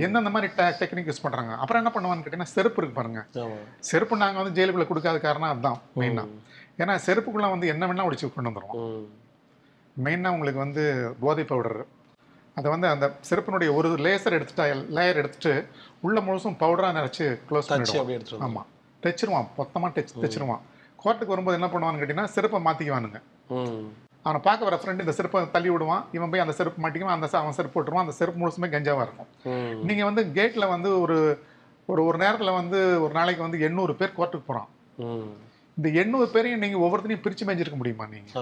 [0.05, 3.21] எந்தெந்த மாதிரி டெக்னிக் யூஸ் பண்ணுறாங்க அப்புறம் என்ன பண்ணுவான்னு கேட்டிங்கன்னா செருப்பு இருக்கு பாருங்க.
[3.88, 6.35] செருப்பு நாங்கள் வந்து ஜெயிலுக்குள்ளே கொடுக்காத காரணம் அதுதான் மெயினாக
[6.78, 9.07] ஏன்னா செருப்புக்குள்ளே வந்து என்ன வேணால் ஒழிச்சு கொண்டு வந்துடுவோம் ம்.
[9.97, 10.83] மெயினாக உங்களுக்கு வந்து
[11.21, 11.81] போதை பவுடர்
[12.57, 14.64] அதை வந்து அந்த செருப்பினுடைய ஒரு லேசர் எடுத்துட்டா
[14.97, 15.52] லேயர் எடுத்துட்டு
[16.02, 18.09] உள்ள முழுசும் பவுடராக நினச்சி க்ளோஸ் பண்ணிடுவோம்.
[18.47, 18.69] ஆமாம்
[19.02, 19.49] தைச்சிருவான்.
[19.59, 20.62] மொத்தமாக தைச்சு தைச்சிருவான்.
[21.02, 23.19] கோர்ட்டுக்கு வரும்போது என்ன பண்ணுவான்னு கேட்டிங்கன்னா செருப்பை மாற்றிக்குவானுங்க.
[24.25, 26.02] அவனை பார்க்க வர ஃப்ரெண்டு இந்த செருப்பை தள்ளி விடுவான்.
[26.17, 27.19] இவன் போய் அந்த செருப்பு மாட்டிக்குவான்.
[27.19, 28.07] அந்த அவன் செருப்பு போட்டுருவான்.
[28.07, 29.28] அந்த செருப்பு முழுசுமே கஞ்சாவாக இருக்கும்.
[29.90, 31.19] நீங்கள் வந்து கேட்டில் வந்து ஒரு
[31.93, 34.69] ஒரு ஒரு நேரத்தில் வந்து ஒரு நாளைக்கு வந்து எண்ணூறு பேர் கோர்ட்டுக்கு போகிறான்.
[35.78, 38.35] இந்த எண்ணூறு பேரையும் நீங்கள் ஒவ்வொருத்தரையும் பிரித்து மேய்ஞ்சிருக்க முடியுமா நீங்கள்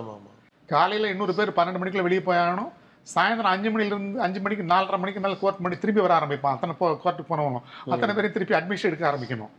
[0.73, 2.73] காலையில் எண்ணூறு பேர் பன்னெண்டு மணிக்குள்ள வெளியே போய் ஆகணும்
[3.13, 6.57] சாயந்தரம் அஞ்சு மணிலேருந்து அஞ்சு மணிக்கு நாலரை மணிக்கு மேலே கோர்ட் மணி திரும்பி வர ஆரம்பிப்பான்.
[6.57, 7.61] அத்தனை போ கோர்ட்டுக்கு போனவங்க
[7.93, 9.53] அத்தனை பேரையும் திருப்பி அட்மிஷன் எடுக்க ஆரம்பிக்கணும்.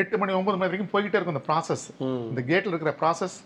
[0.00, 1.84] எட்டு மணி ஒன்பது மணி வரைக்கும் போய்கிட்டே இருக்கும் இந்த ப்ராசஸ்.
[2.32, 3.36] இந்த கேட்டில் இருக்கிற ப்ராசஸ்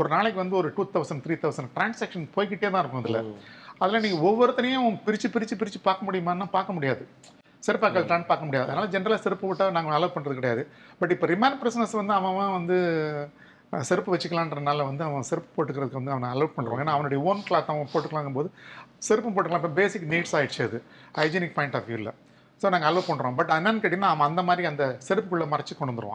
[0.00, 3.20] ஒரு நாளைக்கு வந்து ஒரு two thousand three thousand transaction போய்கிட்டே தான் இருக்கும் அதில்
[3.82, 7.04] அதில் நீங்கள் ஒவ்வொருத்தனையும் பிரித்து பிரித்து பிரித்து பார்க்க முடியுமான்னா பார்க்க முடியாது.
[7.66, 8.68] செருப்பாக்கள் தான் பார்க்க முடியாது.
[8.70, 10.62] அதனால் ஜென்ரலாக செருப்பு விட்டால் நாங்கள் அலோவ் பண்ணுறது கிடையாது.
[11.00, 12.76] பட் இப்போ ரிமாண்ட் பிரிசனஸ் வந்து அவன் அவன் வந்து
[13.90, 17.90] செருப்பு வச்சுக்கலான்றனால வந்து அவன் செருப்பு போட்டுக்கிறதுக்கு வந்து அவனை அலோவ் பண்ணுறான் ஏன்னா அவனுடைய ஓன் கிளாத் அவன்
[17.94, 18.50] போட்டுக்கலாங்கும் போது
[19.08, 19.62] செருப்பு போட்டுக்கலாம்.
[19.62, 20.80] இப்போ பேசிக் நீட்ஸ் ஆயிடுச்சு அது.
[21.20, 22.12] ஹைஜீனிக் பாயிண்ட் ஆஃப் வியூவில்
[22.64, 26.08] ஸோ நாங்கள் அலோவ் பண்ணுறோம் பட் என்னன்னு கேட்டிங்கன்னா அவன் அந்த மாதிரி அந்த செருப்புக்குள்ளே மறைச்சு கொண்டு.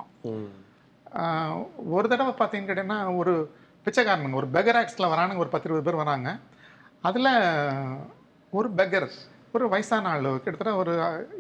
[1.16, 1.56] ஆஹ்
[1.90, 3.34] ஒரு தடவை பார்த்தீங்கன்னு கேட்டிங்கன்னா ஒரு
[3.86, 6.30] பிச்சைக்காரனுங்க ஒரு பெகர் ஆக்ஸில் வரானுங்க ஒரு பத்து இருபது பேர் வராங்க.
[7.02, 7.30] அதில்
[8.52, 9.10] ஒரு பெகர்
[9.52, 10.92] ஒரு வயசான ஆள் கிட்டத்தட்ட ஒரு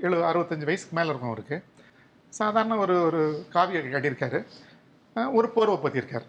[0.01, 1.57] எழு அறுபத்தஞ்சு வயசுக்கு மேலே இருக்கும் அவருக்கு.
[2.29, 4.39] சாதாரண ஒரு ஒரு காவியை கட்டியிருக்காரு.
[5.33, 6.25] ஒரு போர்வை பற்றியிருக்கார்.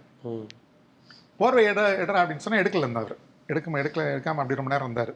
[1.37, 3.17] போர்வை எட எடுறா அப்படின்னு சொன்னால் எடுக்கல இருந்தார் அவர்
[3.49, 5.13] எடுக்காம எடுக்கல எடுக்காமல் அப்படி ரொம்ப நேரம் இருந்தார்.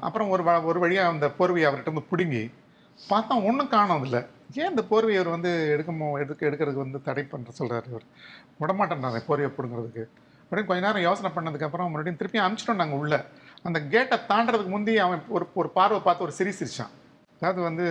[0.00, 2.42] அப்புறம் ஒரு வ- ஒரு வழியாக அந்த போர்வையை அவர்கிட்ட வந்து பிடுங்கி
[2.98, 4.20] பார்த்தா ஒன்றும் காணும் இல்லை
[4.56, 8.04] ஏன் இந்த போர்வையை அவர் வந்து எடுக்கமோ எடுக்க எடுக்கிறதுக்கு வந்து தடை பண்ணுற சொல்கிறார் இவர்.
[8.60, 10.04] விடமாட்டேன்றாங்க போர்வையை பிடுங்கிறதுக்கு.
[10.42, 13.18] அப்படின்னு கொஞ்ச நேரம் யோசனை பண்ணதுக்கப்புறம் மறுபடியும் திருப்பி அனுப்பிச்சிட்டோம் நாங்கள் உள்ளே.
[13.64, 16.92] அந்த கேட்டை தாண்டதுக்கு முந்தி அவன் ஒரு ஒரு பார்வை பார்த்து ஒரு சிரி சிரிச்சான்.
[17.42, 17.84] அதாவது வந்து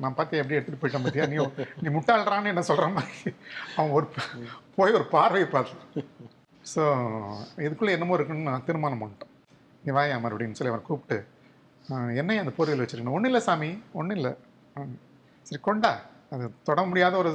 [0.00, 1.36] நான் பார்த்து எப்படி எடுத்துகிட்டு போயிட்டேன் பார்த்தியா நீ
[1.82, 3.32] நீ முட்டாள்றான்னு என்ன சொல்கிற மாதிரி.
[3.76, 4.06] அவன் ஒரு
[4.76, 6.02] போய் ஒரு பார்வையை பார்த்து
[6.64, 6.82] ஸோ
[7.58, 9.34] இதுக்குள்ளே என்னமோ இருக்குன்னு நான் தீர்மானம் பண்ணிட்டோம்.
[9.84, 11.18] நீ வாயா மறுபடியும் சொல்லி அவன் கூப்பிட்டு
[11.84, 13.16] "ஆஹ், என்னையா அந்த போர்வையில் வச்சிருக்கணும்?
[13.16, 14.32] ஒன்றும் இல்லை சாமி ஒன்றும் இல்லை.
[15.46, 15.92] சரி கொண்டா.
[16.32, 17.30] அது தொட முடியாத ஒரு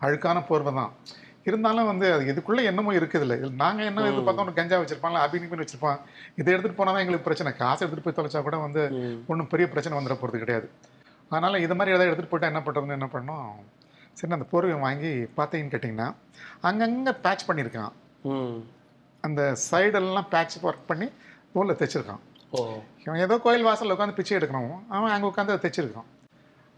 [0.00, 0.90] அழுக்கான போர்வை தான்.
[1.46, 3.34] இருந்தாலும் வந்து அது இதுக்குள்ளே என்னமோ இருக்குதுல்ல.
[3.38, 5.98] இல்லை நாங்கள் என்ன எதிர்பார்த்தோம் ஒன்று கஞ்சா வச்சிருப்பான்ல அபினிப்பின் வச்சிருப்பான்.
[6.38, 7.50] இதை எடுத்துகிட்டு போனால் தான் எங்களுக்கு பிரச்சனை.
[7.54, 8.82] காசு எடுத்துகிட்டு போய் தொலைச்சா கூட வந்து.
[9.28, 10.66] ஒன்றும் பெரிய பிரச்சனை வந்துட போகிறது கிடையாது.
[11.30, 13.48] அதனால் இது மாதிரி ஏதாவது எடுத்துகிட்டு போயிட்டா என்ன பண்ணுறதுன்னு என்ன பண்ணோம்?
[14.16, 16.08] சரி அந்த போர்வையை வாங்கி பார்த்தீங்கன்னு கேட்டிங்கன்னா
[16.62, 17.94] அங்கங்கே பேட்ச் பண்ணியிருக்கான்.
[19.24, 21.06] அந்த சைடெல்லாம் பேட்ச் ஒர்க் பண்ணி
[21.56, 22.22] தோலில் தைச்சிருக்கான்.
[23.04, 24.74] இவன் ஏதோ கோயில் வாசலில் உட்காந்து பிச்சை எடுக்கணும்.
[24.96, 26.10] அவன் அங்கே உட்காந்து அதை தைச்சிருக்கான்.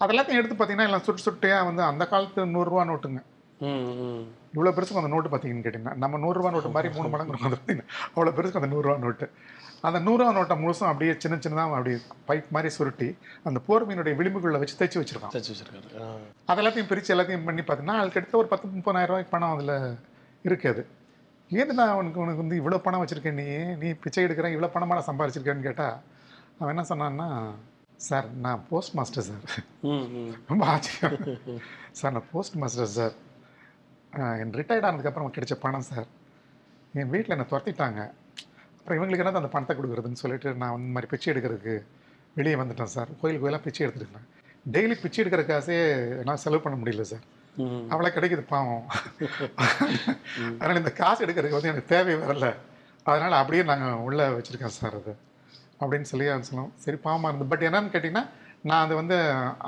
[0.04, 3.20] அதெல்லாத்தையும் எடுத்து பார்த்தீங்கன்னா எல்லாம் சுட்டு சுட்டையாக வந்து அந்த காலத்து நூறுரூவா நோட்டுங்க.
[4.54, 7.88] இவ்வளோ பெருசுக்கு அந்த நோட்டு பார்த்தீங்கன்னு கேட்டிங்கன்னா நம்ம நூறுரூவா நோட்டு மாதிரி மூணு மடங்கு இருக்கும் அது பார்த்தீங்கன்னா
[8.12, 9.26] அவ்வளோ பெருசுக்கு அந்த நூறுரூவா நோட்டு.
[9.88, 13.08] அந்த நூறுரூவா நோட்டை முழுசும் அப்படியே சின்ன சின்னதாக அப்படியே பைப் மாதிரி சுருட்டி
[13.48, 15.34] அந்த போர்மையினுடைய விளிம்புகளில் வச்சு தைச்சு வச்சிருக்கான்.
[15.36, 16.12] தச்சு வச்சிருக்காரு.
[16.52, 19.74] அதெல்லாத்தையும் பிரித்து எல்லாத்தையும் பண்ணி பார்த்தீங்கன்னா அதுக்கு எடுத்த ஒரு பத்து முப்பதாயிரம் ரூபாய்க்கு பணம் அதில்
[20.48, 20.84] இருக்குது
[21.50, 23.46] ஏதுடா அவனுக்கு உனக்கு வந்து இவ்வளோ பணம் வச்சுருக்க நீ?
[23.82, 25.96] நீ பிச்சை எடுக்கிற இவ்வளோ பணமாக சம்பாரிச்சிருக்கேன்னு கேட்டால்
[26.58, 27.28] அவன் என்ன சொன்னான்னா
[28.08, 29.44] சார் நான் போஸ்ட் மாஸ்டர் சார்.
[30.50, 31.16] ரொம்ப ஆச்சரியம்.
[32.00, 33.14] சார் நான் போஸ்ட் மாஸ்டர் சார்
[34.42, 36.08] என் ரிட்டையர்ட் ஆனதுக்கப்புறம் கிடைச்ச பணம் சார்.
[37.00, 38.00] என் வீட்டில் என்னை துரத்திட்டாங்க.
[38.78, 41.74] அப்புறம் இவங்களுக்கு என்ன அந்த பணத்தை கொடுக்குறதுன்னு சொல்லிட்டு நான் வந்து மாதிரி பிச்சை எடுக்கிறதுக்கு
[42.38, 43.10] வெளியே வந்துட்டேன் சார்.
[43.22, 44.28] கோயில் கோயிலாக பிச்சை எடுத்துருக்கேன்
[44.74, 45.76] டெய்லி பிச்சை எடுக்கிற காசே
[46.20, 47.24] என்னால் செலவு பண்ண முடியல சார்.
[47.58, 47.84] ம்.
[47.90, 48.84] அவ்வளோ கிடைக்குது பாவம்.
[50.58, 52.48] அதனால் இந்த காசு எடுக்கிறதுக்கு வந்து எனக்கு தேவை வரல.
[53.06, 55.14] அதனால் அப்படியே நாங்கள் உள்ளே வச்சுருக்கேன் சார் அது.
[55.80, 57.50] அப்படின்னு சொல்லி சொன்னோம் சரி பாவமாக இருந்தது.
[57.52, 58.24] பட் என்னன்னு கேட்டிங்கன்னா
[58.62, 59.16] நான் அது வந்து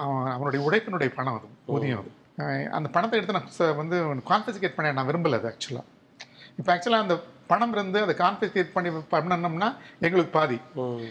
[0.02, 2.10] அவன் அவனுடைய உழைப்பினுடைய பணம் அது ஊதியம் அது.
[2.70, 3.96] அந்த பணத்தை எடுத்து நான் வந்து
[4.30, 5.86] கான்ஃபிஸ்கேட் பண்ண நான் விரும்பலை அது ஆக்சுவலாக
[6.58, 7.14] இப்போ ஆக்சுவலாக அந்த
[7.46, 9.68] பணம் இருந்து அதை கான்ஃபிஸ்கேட் பண்ணி பண்ணணும்னா
[10.06, 10.58] எங்களுக்கு பாதி.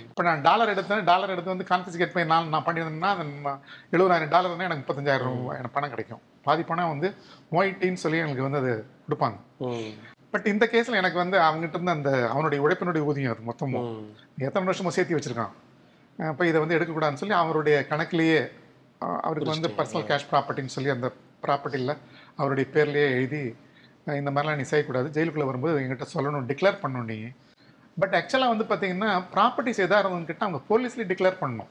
[0.03, 1.03] இப்போ நான் டாலர் எடுத்தேன்.
[1.03, 3.11] டாலர் எடுத்து வந்து கான்ஃபிஸ்கேட் பண்ணி நான் நான் பண்ணியிருந்தேன்னா
[3.95, 6.21] எழுபதாயிரம் டாலர்னா எனக்கு முப்பத்தஞ்சாயிரம் ரூபாய் எனக்கு பணம் கிடைக்கும்.
[6.49, 7.09] பாதி பணம் வந்து
[7.55, 8.73] மொய்ட்டின்னு சொல்லி எனக்கு வந்து அது
[9.07, 9.37] கொடுப்பாங்க.
[10.33, 13.87] பட் இந்த கேஸில் எனக்கு வந்து அவங்ககிட்ட இருந்து அந்த அவனுடைய உழைப்பினுடைய ஊதியம் அது மொத்தமும்.
[14.47, 15.53] எத்தனை வருஷமும் சேர்த்து வச்சிருக்கான்?
[16.31, 18.39] அப்போ இதை வந்து எடுக்கக்கூடாதுன்னு சொல்லி அவருடைய கணக்குலேயே
[19.27, 21.07] அவருக்கு வந்து பர்சனல் கேஷ் ப்ராப்பர்ட்டின்னு சொல்லி அந்த
[21.45, 21.93] ப்ராப்பர்ட்டியில்
[22.39, 23.41] அவருடைய பேர்லேயே எழுதி
[24.21, 25.07] இந்த மாதிரிலாம் நீ செய்யக்கூடாது.
[25.15, 27.17] ஜெயிலுக்குள்ளே வரும்போது எங்கிட்ட சொல்லணும் டிக்ளேர் பண்ணணும் நீ.
[27.99, 31.69] பட் ஆக்சுவலாக வந்து பார்த்தீங்கன்னா ப்ராப்பர்ட்டிஸ் எதாக இருந்ததுன்னு அவங்க போலீஸ்லேயே டிக்ளேர் பண்ணணும்.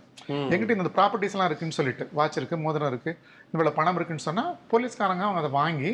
[0.53, 3.17] எங்கிட்ட இந்த ப்ராப்பர்ட்டிஸ்லாம் இருக்குன்னு சொல்லிட்டு வாட்ச் இருக்குது மோதிரம் இருக்குது
[3.55, 5.91] இவ்வளோ பணம் இருக்குன்னு சொன்னால் போலீஸ்காரங்க அவங்க அதை வாங்கி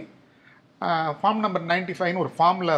[1.21, 2.73] ஃபார்ம் நம்பர் நைன்டி ஃபைவ்னு ஒரு ஃபார்மில்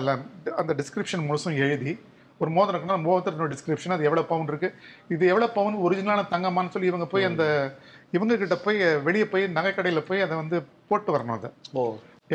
[0.61, 1.93] அந்த டிஸ்கிரிப்ஷன் முழுசும் எழுதி
[2.41, 4.69] ஒரு மோதிரம் இருக்குன்னா அந்த மோதிரத்தோட டிஸ்கிரிப்ஷன் அது எவ்வளோ பவுன் இருக்கு
[5.15, 7.45] இது எவ்வளோ பவுன் ஒரிஜினலான தங்கமான்னு சொல்லி இவங்க போய் அந்த
[8.13, 10.59] இவங்க கிட்ட போய் வெளியே போய் நகைக்கடையில் போய் அதை வந்து
[10.91, 11.51] போட்டு வரணும் அதை.
[11.75, 11.85] ஓ.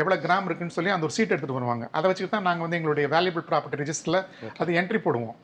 [0.00, 1.84] எவ்வளோ கிராம் இருக்குன்னு சொல்லி அந்த ஒரு சீட் எடுத்துகிட்டு வருவாங்க.
[1.96, 4.20] அதை வச்சுக்கிட்டு தான் நாங்கள் வந்து எங்களுடைய வேல்யூபிள் ப்ராப்பர்ட்டி ரிஜிஸ்டரில்
[4.62, 5.36] அது என்ட்ரி போடுவோம்.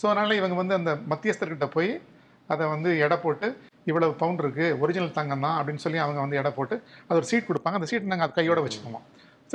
[0.00, 1.90] ஸோ அதனால் இவங்க வந்து அந்த மத்தியஸ்தர்கிட்ட போய்
[2.52, 3.48] அதை வந்து எடை போட்டு
[3.90, 7.48] இவ்வளவு பவுண்ட் இருக்குது ஒரிஜினல் தங்கம் தான் அப்படின்னு சொல்லி அவங்க வந்து எடை போட்டு அது ஒரு சீட்
[7.48, 7.78] கொடுப்பாங்க.
[7.80, 9.04] அந்த சீட் நாங்கள் அது கையோட வச்சுக்குவோம்.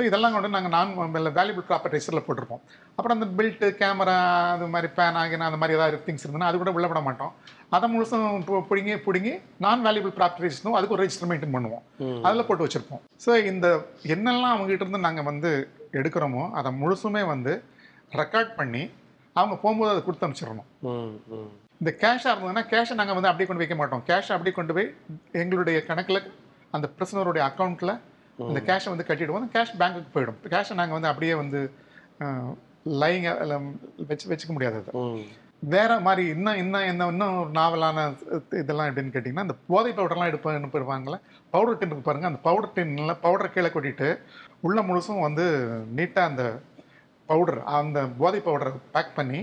[0.00, 0.90] ஸோ இதெல்லாம் கொண்டு நாங்கள் நான்
[1.38, 2.60] வேல்யூபிள் ப்ராப்பர்ட்டி ரிஜிஸ்டரில் போட்டிருப்போம்.
[2.96, 4.14] அப்புறம் அந்த பெல்ட்டு கேமரா
[4.52, 7.32] அது மாதிரி பேன் ஆகினா அந்த மாதிரி ஏதாவது திங்ஸ் இருந்ததுன்னா அது கூட உள்ள விட மாட்டோம்.
[7.76, 8.24] அதை முழுசும்
[8.70, 9.32] பிடுங்கி பிடுங்கி
[9.64, 11.84] நான் வேல்யூபிள் ப்ராப்பர்ட்டி ரிஜிஸ்டரும் அதுக்கு ஒரு ரெஜிஸ்டர் மெயின்டைன் பண்ணுவோம்.
[12.26, 13.02] அதில் போட்டு வச்சுருப்போம்.
[13.24, 13.66] ஸோ இந்த
[14.14, 15.50] என்னெல்லாம் அவங்ககிட்ட இருந்து நாங்கள் வந்து
[16.00, 17.54] எடுக்கிறோமோ அதை முழுசுமே வந்து
[18.22, 18.84] ரெக்கார்ட் பண்ணி
[19.36, 20.68] அவங்க போகும்போது அதை கொடுத்து அனுப்பிச்சிடணும்.
[21.80, 24.04] இந்த கேஷாக இருந்ததுன்னா கேஷை நாங்கள் வந்து அப்படியே கொண்டு வைக்க மாட்டோம்.
[24.10, 24.88] கேஷை அப்படியே கொண்டு போய்
[25.42, 26.26] எங்களுடைய கணக்கில்
[26.76, 27.94] அந்த பிரசனருடைய அக்கௌண்ட்டில்
[28.48, 29.42] இந்த கேஷை வந்து கட்டிடுவோம்.
[29.42, 30.40] அந்த கேஷ் பேங்க்குக்கு போயிடும்.
[30.54, 31.60] கேஷை நாங்கள் வந்து அப்படியே வந்து
[33.02, 33.30] லைங்க
[34.10, 34.92] வச்சு வச்சுக்க முடியாது அதை.
[35.74, 38.04] வேற மாதிரி இன்னும் இன்னும் என்ன இன்னும் ஒரு நாவலான
[38.60, 41.18] இதெல்லாம் எப்படின்னு கேட்டிங்கன்னா இந்த போதை பவுடர்லாம் எடுப்ப அனுப்பிடுவாங்களே
[41.54, 42.28] பவுடர் டின் இருக்கு பாருங்க.
[42.30, 44.08] அந்த பவுடர் டின்னில் பவுடர் கீழே கொட்டிட்டு
[44.60, 45.46] உள்ள முழுசும் வந்து
[45.98, 46.44] நீட்டாக அந்த
[47.26, 49.40] பவுடர் அந்த போதை பவுடரை பேக் பண்ணி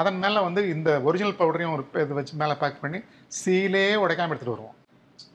[0.00, 2.98] அதன் மேலே வந்து இந்த ஒரிஜினல் பவுடரையும் ஒரு இது வச்சு மேலே பேக் பண்ணி
[3.38, 4.76] சீலே உடைக்காம எடுத்துகிட்டு வருவோம்.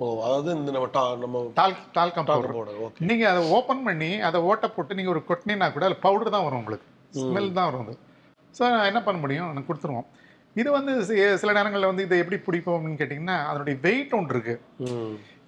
[0.03, 4.09] ஓ அதாவது இந்த நம்ம டா நம்ம டால் டால்கம் பவுடர் போட ஓகே நீங்கள் அதை ஓப்பன் பண்ணி
[4.27, 6.87] அதை ஓட்டை போட்டு நீங்கள் ஒரு கொட்டினா கூட அதில் பவுடர் தான் வரும் உங்களுக்கு.
[7.21, 7.95] ஸ்மெல் தான் வரும் அது.
[8.57, 9.49] ஸோ என்ன பண்ண முடியும்?
[9.53, 10.07] எனக்கு கொடுத்துருவோம்.
[10.55, 10.91] இது வந்து
[11.41, 14.55] சில நேரங்களில் வந்து இதை எப்படி பிடிப்போம் அப்படின்னு கேட்டிங்கன்னா அதனுடைய வெயிட் ஒன்று இருக்கு.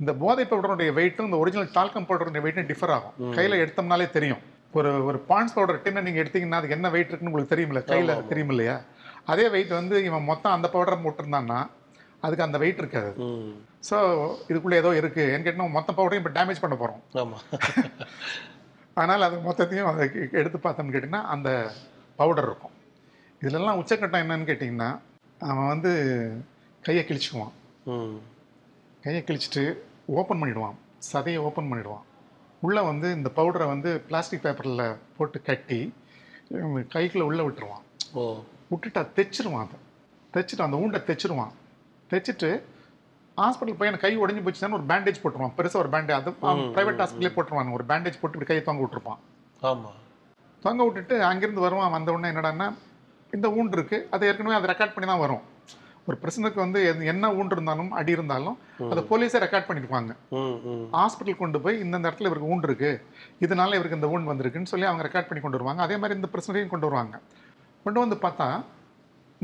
[0.02, 3.16] இந்த போதை பவுடருடைய வெயிட்டும் இந்த ஒரிஜினல் டால்கம் பவுடருடைய வெயிட்டும் டிஃபர் ஆகும்.
[3.38, 4.42] கையில் எடுத்தோம்னாலே தெரியும்.
[4.80, 8.54] ஒரு ஒரு பான்ஸ் பவுடர் டின்னை நீங்கள் எடுத்தீங்கன்னா அதுக்கு என்ன வெயிட் இருக்குன்னு உங்களுக்கு தெரியுமில்ல கையில் தெரியும்
[8.54, 8.76] இல்லையா
[9.32, 11.60] அதே வெயிட் வந்து இவன் மொத்தம் அந்த பவுடரை போட்டிருந்தான்னா
[12.24, 13.10] அதுக்கு அந்த வெயிட் இருக்காது.
[13.90, 13.98] ஸோ
[14.52, 17.02] இதுக்குள்ளே ஏதோ இருக்குது ஏன்னு கேட்டால் மொத்த பவுடரையும் இப்போ டேமேஜ் பண்ண போகிறோம்
[18.98, 20.04] ஆனால் அது மொத்தத்தையும் அதை
[20.40, 21.50] எடுத்து பார்த்தோம்னு கேட்டிங்கன்னா அந்த
[22.20, 22.76] பவுடர் இருக்கும்.
[23.42, 24.90] இதுலெல்லாம் உச்சக்கட்டம் என்னன்னு கேட்டிங்கன்னா
[25.42, 25.92] அவன் வந்து
[26.84, 27.54] கையை கிழிச்சுக்குவான்.
[29.04, 29.64] கையை கிழிச்சிட்டு
[30.20, 30.76] ஓப்பன் பண்ணிடுவான்.
[31.12, 32.06] சதையை ஓப்பன் பண்ணிடுவான்.
[32.62, 34.84] உள்ளே வந்து இந்த பவுடரை வந்து பிளாஸ்டிக் பேப்பரில்
[35.18, 35.80] போட்டு கட்டி
[36.94, 37.84] கைக்குள்ளே உள்ளே விட்டுருவான்.
[38.14, 38.24] ஓ.
[38.72, 39.80] விட்டுட்டா தைச்சிருவான் அதை.
[40.34, 41.54] தைச்சிட்டு அந்த ஊண்டை தைச்சிருவான்.
[42.14, 42.52] தைச்சிட்டு
[43.42, 45.54] ஹாஸ்பிட்டல் போய் எனக்கு கை உடஞ்சி போச்சுன்னா ஒரு பேண்டேஜ் போட்டுருவான்.
[45.58, 46.32] பெருசாக ஒரு பேண்டேஜ் அது
[46.76, 47.72] ப்ரைவேட் ஹாஸ்பிட்டலே போட்டுருவான்.
[47.78, 49.22] ஒரு பேண்டேஜ் போட்டு இப்படி கையை தொங்க விட்டுருப்பான்.
[49.70, 49.92] ஆமா.
[50.66, 51.94] தொங்க விட்டுட்டு அங்கேருந்து வருவான்.
[51.96, 52.68] வந்த உடனே என்னடான்னா
[53.38, 53.98] இந்த ஊண்டு இருக்கு.
[54.12, 55.44] அது ஏற்கனவே அதை ரெக்கார்ட் பண்ணி தான் வரும்.
[56.08, 56.80] ஒரு பிரச்சனைக்கு வந்து
[57.12, 58.56] என்ன ஊண்டு இருந்தாலும் அடி இருந்தாலும்
[58.92, 59.68] அதை போலீஸே ரெக்கார்ட்
[60.40, 62.92] ம் ஹாஸ்பிட்டல் கொண்டு போய் இந்த இடத்துல இவருக்கு ஊண்டு இருக்கு.
[63.46, 65.82] இதனால இவருக்கு இந்த ஊண்டு வந்திருக்குன்னு சொல்லி அவங்க ரெக்கார்ட் பண்ணி கொண்டு வருவாங்க.
[65.88, 67.20] அதே மாதிரி இந்த பிரச்சனையும் கொண்டு வருவாங்க.
[67.86, 68.48] கொண்டு வந்து பார்த்தா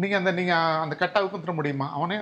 [0.02, 1.88] நீங்க அந்த நீங்க அந்த கட்டை அவுக்குற முடியுமா?
[1.98, 2.18] அவனே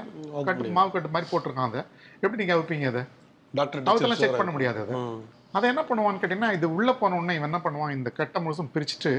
[0.47, 1.81] கட்டு மாவு கட்டு மாதிரி போட்டிருக்கான் அதை.
[2.23, 3.03] எப்படி நீங்க அவுப்பீங்க அதை?
[3.57, 4.95] டாக்டர் அவுத்தெல்லாம் செக் பண்ண முடியாது அதை.
[5.71, 7.93] என்ன பண்ணுவான்னு கேட்டிங்கன்னா இது உள்ளே போன உடனே இவன் என்ன பண்ணுவான்?
[7.97, 9.11] இந்த கட்டை முழுசும் பிரிச்சுட்டு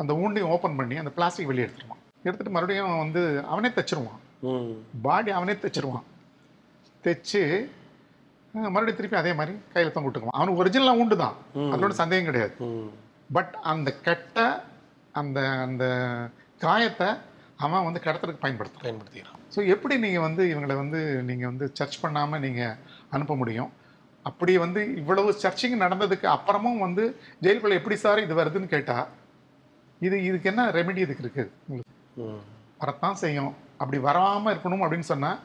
[0.00, 2.00] அந்த ஊண்டையும் ஓப்பன் பண்ணி அந்த பிளாஸ்டிக் வெளியே எடுத்துருவான்.
[2.26, 3.22] எடுத்துட்டு மறுபடியும் வந்து
[3.52, 4.20] அவனே தைச்சிருவான்.
[5.06, 6.06] பாடி அவனே தைச்சிருவான்.
[7.04, 7.42] தைச்சு
[8.54, 11.36] மறுபடியும் திருப்பி அதே மாதிரி கையில் தொங்க விட்டுக்குவான் அவனுக்கு ஒரிஜினலாக உண்டு தான்.
[11.74, 12.54] அதோட சந்தேகம் கிடையாது.
[13.36, 14.46] பட் அந்த கட்டை
[15.20, 15.84] அந்த அந்த
[16.64, 17.08] காயத்தை
[17.64, 18.86] அவன் வந்து கடத்துறதுக்கு பயன்படுத்துறான்.
[18.86, 19.40] பயன்படுத்திக்கிறான்.
[19.54, 22.76] ஸோ எப்படி நீங்கள் வந்து இவங்களை வந்து நீங்கள் வந்து சர்ச் பண்ணாமல் நீங்கள்
[23.16, 23.70] அனுப்ப முடியும்?
[24.30, 27.04] அப்படி வந்து இவ்வளவு சர்ச்சிங் நடந்ததுக்கு அப்புறமும் வந்து
[27.44, 29.08] ஜெயிலுக்குள்ள எப்படி சார் இது வருதுன்னு கேட்டால்
[30.06, 32.28] இது இதுக்கு என்ன ரெமெடி இதுக்கு இருக்குது உங்களுக்கு
[32.82, 33.52] வரத்தான் செய்யும்.
[33.80, 35.40] அப்படி வராமல் இருக்கணும் அப்படின்னு சொன்னால்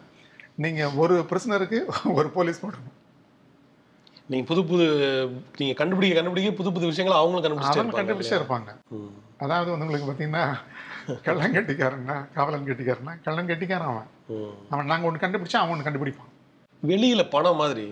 [0.64, 1.80] நீங்கள் ஒரு பிரச்சனருக்கு
[2.20, 2.96] ஒரு போலீஸ் போடணும்.
[4.32, 4.86] நீங்க புது புது
[5.60, 8.70] நீங்க கண்டுபிடிக்க கண்டுபிடிக்க புது புது விஷயங்களை அவங்களும் கண்டுபிடிச்சே கண்டுபிடிச்சே இருப்பாங்க
[9.44, 10.46] அதாவது வந்து உங்களுக்கு பார்த்தீங்கன்னா
[11.26, 14.10] கள்ளன் கட்டிக்காரன்னா காவலன் கட்டிக்காரன்னா கள்ளன் கட்டிக்காரன் அவன்.
[14.74, 16.32] அவன் நாங்கள் ஒன்று கண்டுபிடிச்சா அவன் ஒன்று கண்டுபிடிப்பான்.
[16.84, 17.86] வெளியில பணம் மாதிரி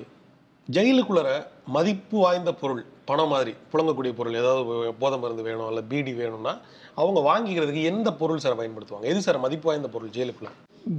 [0.67, 1.29] ஜெயிலுக்குள்ளார
[1.75, 6.53] மதிப்பு வாய்ந்த பொருள் பணம் மாதிரி புழங்கக்கூடிய பொருள் ஏதாவது போதை மருந்து வேணும் இல்லை பீடி வேணும்னா
[7.01, 9.07] அவங்க வாங்கிக்கிறதுக்கு எந்த பொருள் சார் பயன்படுத்துவாங்க?
[9.11, 10.51] எது சார் மதிப்பு வாய்ந்த பொருள் ஜெயிலுக்குள்ள?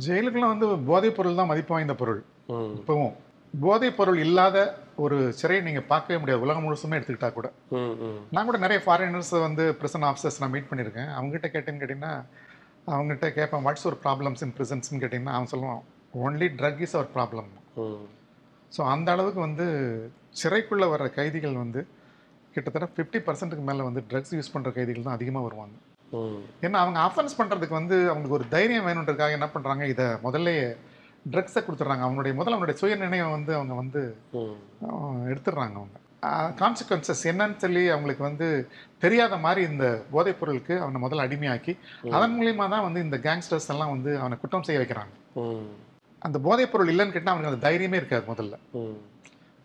[0.07, 2.21] ஜெயிலுக்குலாம் வந்து போதைப் பொருள் தான் மதிப்பு வாய்ந்த பொருள்.
[2.79, 3.15] இப்போவும்.
[3.55, 4.57] போதைப் பொருள் இல்லாத
[5.05, 6.45] ஒரு சிறையை நீங்கள் பார்க்கவே முடியாது.
[6.47, 7.49] உலகம் முழுசுமே எடுத்துக்கிட்டா கூட.
[8.35, 11.11] நான் கூட நிறைய ஃபாரினர்ஸ் வந்து ப்ரிசன் ஆஃபீஸர்ஸ் நான் மீட் பண்ணியிருக்கேன்.
[11.17, 12.15] அவங்ககிட்ட கேட்டேன்னு கேட்டிங்கன்னா
[12.95, 15.83] அவங்ககிட்ட கேட்பேன் வாட்ஸ் ஒரு ப்ராப்ளம்ஸ் இன் ப்ரிசன்ஸ்னு கேட்டிங்கன்னா அவன் சொல்லுவான்
[16.27, 17.51] only drug is our problem
[18.73, 19.67] so அந்த அளவுக்கு வந்து
[20.41, 21.81] சிறைக்குள்ளே வர்ற கைதிகள் வந்து
[22.55, 25.75] கிட்டத்தட்ட ஃபிஃப்டி பர்சன்ட்டுக்கு மேலே வந்து ட்ரக்ஸ் யூஸ் பண்ணுற கைதிகள் தான் அதிகமாக வருவாங்க.
[26.67, 30.51] ஏன்னா அவங்க அஃபென்ஸ் பண்ணுறதுக்கு வந்து அவங்களுக்கு ஒரு தைரியம் வேணுன்றதுக்காக என்ன பண்ணுறாங்க இதை முதல்ல
[31.33, 32.05] ட்ரக்ஸை கொடுத்துட்றாங்க.
[32.09, 34.01] அவனுடைய முதல்ல அவனுடைய சுய நினைவை வந்து அவங்க வந்து
[35.33, 35.97] எடுத்துடுறாங்க அவங்க.
[36.61, 38.47] கான்சிக்வன்சஸ் என்னன்னு சொல்லி அவங்களுக்கு வந்து
[39.05, 41.73] தெரியாத மாதிரி இந்த போதைப் பொருளுக்கு அவனை முதல்ல அடிமையாக்கி
[42.17, 45.13] அதன் மூலியமா தான் வந்து இந்த கேங்ஸ்டர்ஸ் எல்லாம் வந்து அவனை குற்றம் செய்ய வைக்கிறாங்க.
[46.23, 48.55] அந்த போதைப் பொருள் இல்லைன்னு கேட்டால் அவனுக்கு அந்த தைரியமே இருக்காது முதல்ல.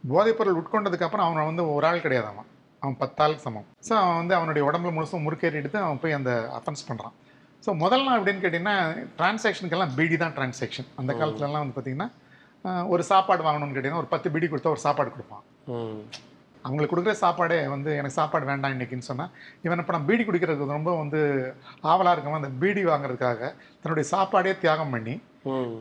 [0.04, 2.50] போதைப் பொருள் உட்கொண்டதுக்கு அப்புறம் அவனை வந்து ஒரு ஆள் கிடையாது அவன்.
[2.82, 3.67] அவன் பத்தாளுக்கு சமம்.
[3.88, 7.15] ஸோ அவன் வந்து அவனுடைய உடம்புல முழுசும் முறுக்கேறி எடுத்து அவன் போய் அந்த அஃபென்ஸ் பண்ணுறான்
[7.65, 8.76] ஸோ முதல் நாள் அப்படின்னு கேட்டிங்கன்னா
[9.19, 12.10] டிரான்சாக்ஷனுக்கெல்லாம் பீடி தான் டிரான்சாக்ஷன் அந்த காலத்துலலாம் வந்து பார்த்தீங்கன்னா
[12.93, 15.43] ஒரு சாப்பாடு வாங்கணும்னு கேட்டிங்கன்னா ஒரு பத்து பீடி கொடுத்தா ஒரு சாப்பாடு கொடுப்பான்.
[16.65, 19.32] அவங்களுக்கு கொடுக்குற சாப்பாடே வந்து எனக்கு சாப்பாடு வேண்டாம் இன்னைக்குன்னு சொன்னால்
[19.65, 21.19] இவன் இப்போ நான் பீடி குடிக்கிறதுக்கு ரொம்ப வந்து
[21.91, 23.41] ஆவலாக இருக்கவன் அந்த பீடி வாங்குறதுக்காக
[23.82, 25.15] தன்னுடைய சாப்பாடே தியாகம் பண்ணி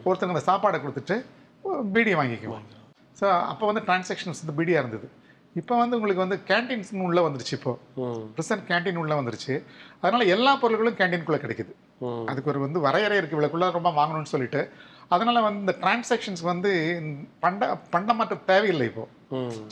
[0.07, 1.17] ஒருத்தங்க அந்த சாப்பாடை கொடுத்துட்டு
[1.95, 2.67] பீடி வாங்கிக்குவான்.
[3.21, 5.09] ஸோ அப்போ வந்து டிரான்சாக்ஷன்ஸ் வந்து பீடியாக இருந்தது.
[5.57, 7.73] இப்போ வந்து உங்களுக்கு வந்து கேன்டீன்ஸ்னு உள்ளே வந்துருச்சு இப்போ.
[8.37, 9.55] ப்ரெசன்ட் கேன்டீன் உள்ளே வந்துருச்சு.
[10.01, 11.73] அதனால எல்லா பொருட்களும் கேன்டீனுக்குள்ளே கிடைக்குது.
[12.27, 14.61] அதுக்கு ஒரு வந்து வரையறை இருக்குது இவ்வளோக்குள்ள ரொம்ப வாங்கணும்னு சொல்லிட்டு.
[15.09, 16.71] அதனால வந்து இந்த டிரான்சாக்ஷன்ஸ் வந்து
[17.41, 19.05] பண்ட பண்டமாற்ற தேவையில்லை இப்போ.
[19.31, 19.65] ம்.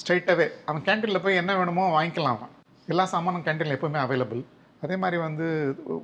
[0.00, 2.52] ஸ்ட்ரைட்டாகவே அவன் கேன்டீனில் போய் என்ன வேணுமோ வாங்கிக்கலாம் அவன்.
[2.88, 4.42] எல்லா சாமானும் கேன்டீனில் எப்பவுமே அவைலபிள்
[4.82, 5.46] அதே மாதிரி வந்து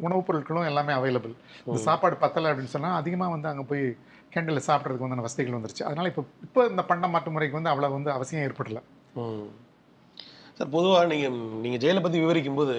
[0.06, 1.34] உணவுப் பொருட்களும் எல்லாமே அவைலபிள்
[1.66, 3.84] இந்த சாப்பாடு பத்தலை அப்படின்னு சொன்னால் அதிகமாக வந்து அங்கே போய்
[4.34, 5.82] கேன்டீனில் சாப்பிட்றதுக்கு வந்து வசதிகள் வந்துருச்சு.
[5.82, 8.80] அதனால் இப்போ இப்போ இந்த பண்ட மாற்று முறைக்கு வந்து அவ்வளோ வந்து அவசியம் ஏற்படல.
[10.56, 12.76] சார் பொதுவாக நீங்கள் நீங்கள் ஜெயிலை பற்றி விவரிக்கும் போது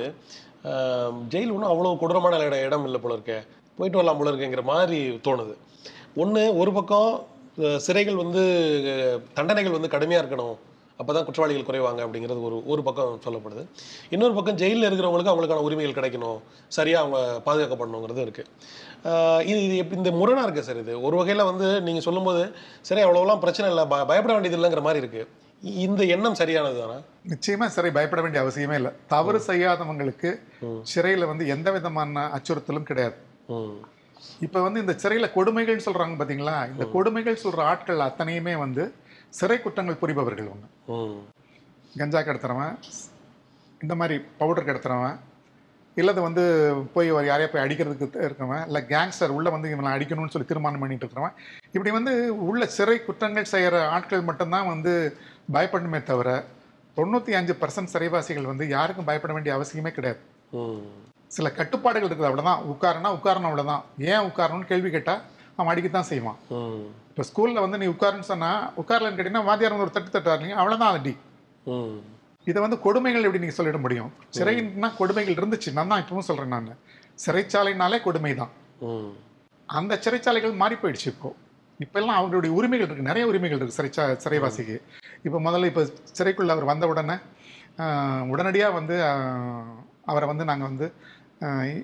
[1.34, 3.38] ஜெயில் ஒன்றும் அவ்வளோ கொடூரமான இடம் இடம் இல்லை போல இருக்கே.
[3.78, 5.56] போயிட்டு வரலாம் போல இருக்கேங்கிற மாதிரி தோணுது.
[6.24, 7.12] ஒன்று ஒரு பக்கம்
[7.86, 8.44] சிறைகள் வந்து
[9.38, 10.56] தண்டனைகள் வந்து கடுமையாக இருக்கணும்.
[11.00, 13.64] அப்போ தான் குற்றவாளிகள் குறைவாங்க அப்படிங்கிறது ஒரு ஒரு பக்கம் சொல்லப்படுது.
[14.14, 16.40] இன்னொரு பக்கம் ஜெயிலில் இருக்கிறவங்களுக்கு அவங்களுக்கான உரிமைகள் கிடைக்கணும்.
[16.78, 18.50] சரியாக அவங்க பாதுகாக்கப்படணுங்கிறது இருக்குது
[19.52, 20.96] இது இது எப்படி இந்த முரணாக இருக்குது சார் இது.
[21.08, 22.44] ஒரு வகையில் வந்து நீங்கள் சொல்லும்போது
[22.90, 25.30] சரி அவ்வளோலாம் பிரச்சனை இல்லை ப பயப்பட வேண்டியது இல்லைங்கிற மாதிரி இருக்குது
[25.86, 26.98] இந்த எண்ணம் சரியானது தானே?
[27.32, 28.92] நிச்சயமா சிறை பயப்பட வேண்டிய அவசியமே இல்லை.
[29.14, 30.30] தவறு செய்யாதவங்களுக்கு
[30.94, 33.18] சிறையில் வந்து எந்த விதமான அச்சுறுத்தலும் கிடையாது.
[34.46, 38.84] இப்போ வந்து இந்த சிறையில் கொடுமைகள்னு சொல்றாங்க பார்த்தீங்களா இந்த கொடுமைகள் சொல்ற ஆட்கள் அத்தனையுமே வந்து
[39.40, 40.70] சிறை குற்றங்கள் புரிபவர்கள் ஒன்று
[42.00, 42.76] கஞ்சா கடத்துறவன்
[43.82, 45.18] இந்த மாதிரி பவுடர் கடத்துறவன்
[46.02, 46.44] இல்லது வந்து
[46.94, 50.84] போய் ஒரு யாரையா போய் அடிக்கிறதுக்கு இருக்கிறவன் இருக்கவன் இல்லை கேங்ஸ்டர் உள்ளே வந்து இவனை அடிக்கணும்னு சொல்லி தீர்மானம்
[50.84, 51.36] பண்ணிட்டு இருக்கிறவன்.
[51.76, 52.14] இப்படி வந்து
[52.48, 54.94] உள்ள சிறை குற்றங்கள் செய்கிற ஆட்கள் மட்டும்தான் வந்து
[55.56, 56.30] பயப்படணுமே தவிர
[56.98, 60.20] தொண்ணூற்றி அஞ்சு பர்சன்ட் சிறைவாசிகள் வந்து யாருக்கும் பயப்பட வேண்டிய அவசியமே கிடையாது.
[61.36, 65.22] சில கட்டுப்பாடுகள் இருக்குது அவ்வளோதான் உட்காரனா உட்காரணும் அவ்வளோதான் ஏன் உட்காரணும்னு கேள்வி கேட்டால்
[65.58, 66.40] அவன் அடிக்கத்தான் செய்வான்.
[67.10, 71.16] இப்போ ஸ்கூலில் வந்து நீ உட்காருன்னு சொன்னால் உட்காரலன்னு கேட்டிங்கன்னா வாத்தியார் வந்து ஒரு தட்டு தட்டுறாருங்க அவ்வளோதான் அடி.
[72.46, 74.12] இதை வந்து கொடுமைகள் எப்படி நீங்கள் சொல்லிட முடியும்?
[74.38, 75.72] சிறைன்னா கொடுமைகள் இருந்துச்சு.
[75.72, 76.78] நான் தான் இப்பவும் சொல்கிறேன் நான்.
[77.26, 78.52] சிறைச்சாலைனாலே கொடுமை தான்.
[79.70, 81.30] அந்த சிறைச்சாலைகள் மாறி போயிடுச்சு இப்போ.
[81.80, 84.76] இப்போல்லாம் அவங்களுடைய உரிமைகள் இருக்குது நிறைய உரிமைகள் இருக்குது சிறைச்சா சிறைவாசிக்கு.
[85.24, 85.84] இப்போ முதல்ல இப்போ
[86.18, 87.16] சிறைக்குள்ள அவர் வந்த உடனே
[88.30, 88.96] உடனடியாக வந்து
[90.06, 90.88] அவரை வந்து நாங்கள் வந்து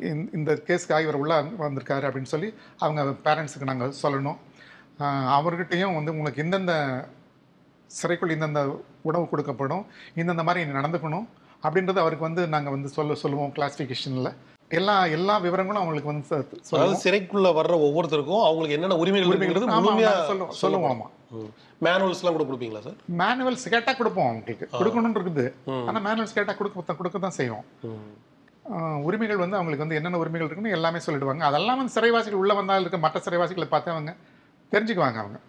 [0.02, 4.38] இந்த- இந்த கேஸ்க்காக இவர் உள்ள வந்திருக்காரு அப்படின்னு சொல்லி அவங்க பேரண்ட்ஸுக்கு நாங்கள் சொல்லணும்.
[5.38, 6.74] அவர்கிட்டயும் வந்து உங்களுக்கு இந்தந்த
[7.92, 8.62] சிறைக்குள் இந்தந்த
[9.02, 9.84] உணவு கொடுக்கப்படும்
[10.16, 11.28] இந்தந்த மாதிரி நடந்துக்கணும்
[11.64, 14.32] அப்படின்றது அவருக்கு வந்து நாங்கள் வந்து சொல்ல சொல்லுவோம் கிளாஸிஃபிகேஷனில்
[14.72, 16.36] எல்லா எல்லா விவரங்களும் அவங்களுக்கு வந்து
[16.72, 21.08] அதாவது சிறைக்குள்ள வர்ற ஒவ்வொருத்தருக்கும் அவங்களுக்கு என்னென்ன உரிமைகள் உரிமைகள் இருக்குங்கிறது ஆமா, முழுமையா நாங்க சொல்லுவோம் சொல்லுவோம் ஆமா.
[21.82, 22.98] மேனுவல்ஸ்லாம் கூட கொடுப்பீங்களா சார்?
[23.20, 24.66] மேனுவல்ஸ் கேட்டா கொடுப்போம் அவங்களுக்கு.
[24.74, 25.46] கொடுக்கணும்னு இருக்குது.
[25.70, 25.86] ம்.
[25.90, 27.66] ஆனா மேனுவல்ஸ் கேட்டா கொடுக்க கொடுக்க தான் செய்வோம்.
[29.08, 31.44] உரிமைகள் வந்து அவங்களுக்கு வந்து என்னென்ன உரிமைகள் இருக்குன்னு எல்லாமே சொல்லிடுவாங்க.
[31.50, 34.14] அதெல்லாம் வந்து சிறைவாசிகள் உள்ள வந்தால் இருக்க மற்ற சிறைவாசிகளை பார்த்து அவங்க
[34.72, 35.40] தெரிஞ்சுக்குவாங்க அவங்க.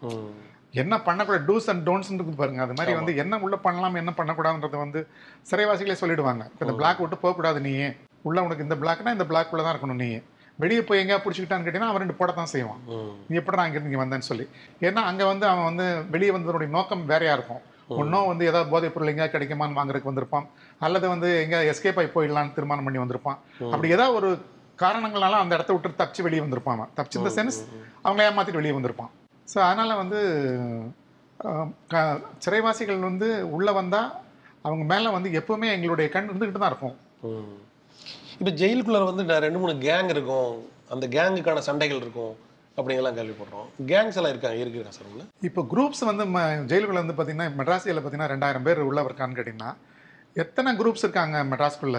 [0.82, 2.60] என்ன பண்ணக்கூடாது டூஸ் அண்ட் டோன்ட்ஸ் இருக்குது பாருங்க.
[2.66, 5.00] அது மாதிரி வந்து என்ன உள்ள பண்ணலாம் என்ன பண்ணக்கூடாதுன்றது வந்து
[5.50, 6.44] சிறைவாசிகளே சொல்லிடுவாங்க.
[6.62, 7.72] இந்த பிளாக் விட்டு போகக்கூடாது நீ
[8.28, 10.10] உள்ள உனக்கு இந்த பிளாக்னா இந்த பிளாக் உள்ள தான் இருக்கணும் நீ
[10.62, 12.80] வெளியே போய் எங்கேயா பிடிச்சிக்கிட்டான்னு கேட்டீங்கன்னா அவன் ரெண்டு போட தான் செய்வான்
[13.28, 14.46] நீ எப்படி நான் இங்கிருந்து இங்கே வந்தேன்னு சொல்லி.
[14.86, 17.62] ஏன்னா அங்கே வந்து அவன் வந்து வெளியே வந்ததனுடைய நோக்கம் வேறையா இருக்கும்?
[18.00, 20.46] ஒன்றும் வந்து ஏதாவது போதைப் பொருள் எங்கேயா கிடைக்குமான்னு வாங்குறதுக்கு வந்திருப்பான்.
[20.86, 23.38] அல்லது வந்து எங்கேயா எஸ்கேப் ஆகி போயிடலான்னு தீர்மானம் பண்ணி வந்திருப்பான்.
[23.72, 24.30] அப்படி ஏதாவது ஒரு
[24.84, 27.58] காரணங்களால அந்த இடத்த விட்டு தப்பிச்சு வெளியே வந்திருப்பான் தப்பிச்சு இந்த சென்ஸ்
[28.04, 29.10] அவங்கள ஏமாத்திட்டு வெளியே வந்திருப்பான்.
[29.50, 30.20] ஸோ அதனால வந்து
[31.88, 32.02] க-
[32.38, 34.02] சிறைவாசிகள் வந்து உள்ளே வந்தா
[34.64, 36.96] அவங்க மேலே வந்து எப்பவுமே எங்களுடைய கண் இருந்துக்கிட்டு தான் இருக்கும்
[38.34, 40.52] இப்போ ஜெயிலுக்குள்ள வந்து ரெண்டு மூணு கேங் இருக்கும்.
[40.90, 42.34] அந்த கேங்குக்கான சண்டைகள் இருக்கும்.
[42.76, 43.66] அப்படிங்கலாம் கேள்விப்படுறோம்.
[43.86, 45.22] கேங்ஸ் எல்லாம் இருக்காங்க இருக்குங்க சார் உள்ள?
[45.42, 49.70] இப்போ குரூப்ஸ் வந்து ம ஜெயிலுக்குள்ள வந்து பார்த்தீங்கன்னா மெட்ராஸில் பார்த்தீங்கன்னா ரெண்டாயிரம் பேர் உள்ள இருக்கான்னு கேட்டிங்கன்னா
[50.36, 51.98] எத்தனை குரூப்ஸ் இருக்காங்க மெட்ராஸ்குள்ள?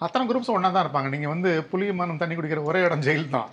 [0.00, 1.08] அத்தனை குரூப்ஸ் ஒன்றா தான் இருப்பாங்க.
[1.14, 3.48] நீங்கள் வந்து புளியமானம் தண்ணி குடிக்கிற ஒரே இடம் ஜெயில் தான்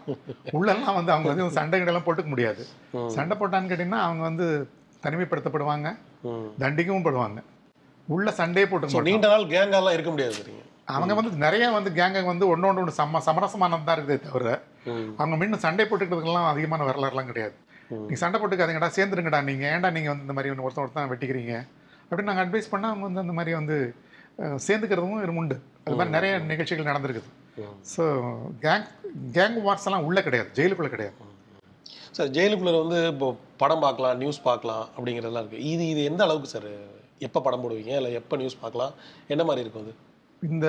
[0.57, 2.61] உள்ளெல்லாம் வந்து அவங்க வந்து சண்டை கிடலாம் போட்டுக்க முடியாது.
[3.15, 4.45] சண்டை போட்டான்னு கேட்டிங்கன்னா அவங்க வந்து
[5.03, 5.87] தனிமைப்படுத்தப்படுவாங்க.
[6.63, 7.39] தண்டிக்கவும் படுவாங்க.
[8.07, 9.03] உள்ள சண்டையே மாட்டாங்க.
[9.09, 10.39] நீண்ட நாள் கேங்காலாம் இருக்க முடியாது
[10.95, 14.49] அவங்க வந்து நிறைய வந்து கேங்க வந்து ஒன்னொன்று ஒன்று சம சமரசமானது தான் இருக்குதே தவிர
[15.19, 17.55] அவங்க முன்ன சண்டை போட்டுக்கிறதுக்கெல்லாம் அதிகமான வரலாறுலாம் கிடையாது.
[17.91, 18.03] ம்.
[18.05, 19.65] நீங்க சண்டை போட்டுக்காதீங்கடா சேர்ந்துருங்கடா நீங்க.
[19.73, 21.55] ஏன்டா நீங்க வந்து இந்த மாதிரி ஒன்று ஒருத்தன் ஒருத்தன் வெட்டிக்கிறீங்க?
[22.09, 23.77] அப்படின்னு நாங்கள் அட்வைஸ் பண்ணால் அவங்க வந்து அந்த மாதிரி வந்து
[24.67, 25.57] சேர்ந்துக்கிறதும் உண்டு.
[25.87, 27.29] அது மாதிரி நிறைய நிகழ்ச்சிகள் நடந்திருக்குது.
[27.93, 28.03] ஸோ
[28.65, 28.87] கேங்
[29.37, 30.49] கேங் வார்ஸ் எல்லாம் உள்ள கிடையாது.
[30.57, 31.15] ஜெயிலுக்குள்ள கிடையாது.
[32.17, 33.27] சார் ஜெயிலுக்குள்ள வந்து இப்போ
[33.61, 36.69] படம் பார்க்கலாம் நியூஸ் பார்க்கலாம் அப்படிங்கிறதெல்லாம் இருக்குது இது இது எந்த அளவுக்கு சார்
[37.27, 37.91] எப்போ படம் போடுவீங்க?
[37.99, 38.93] இல்லை எப்போ நியூஸ் பார்க்கலாம்?
[39.33, 39.93] என்ன மாதிரி இருக்கும் அது?
[40.41, 40.67] இந்த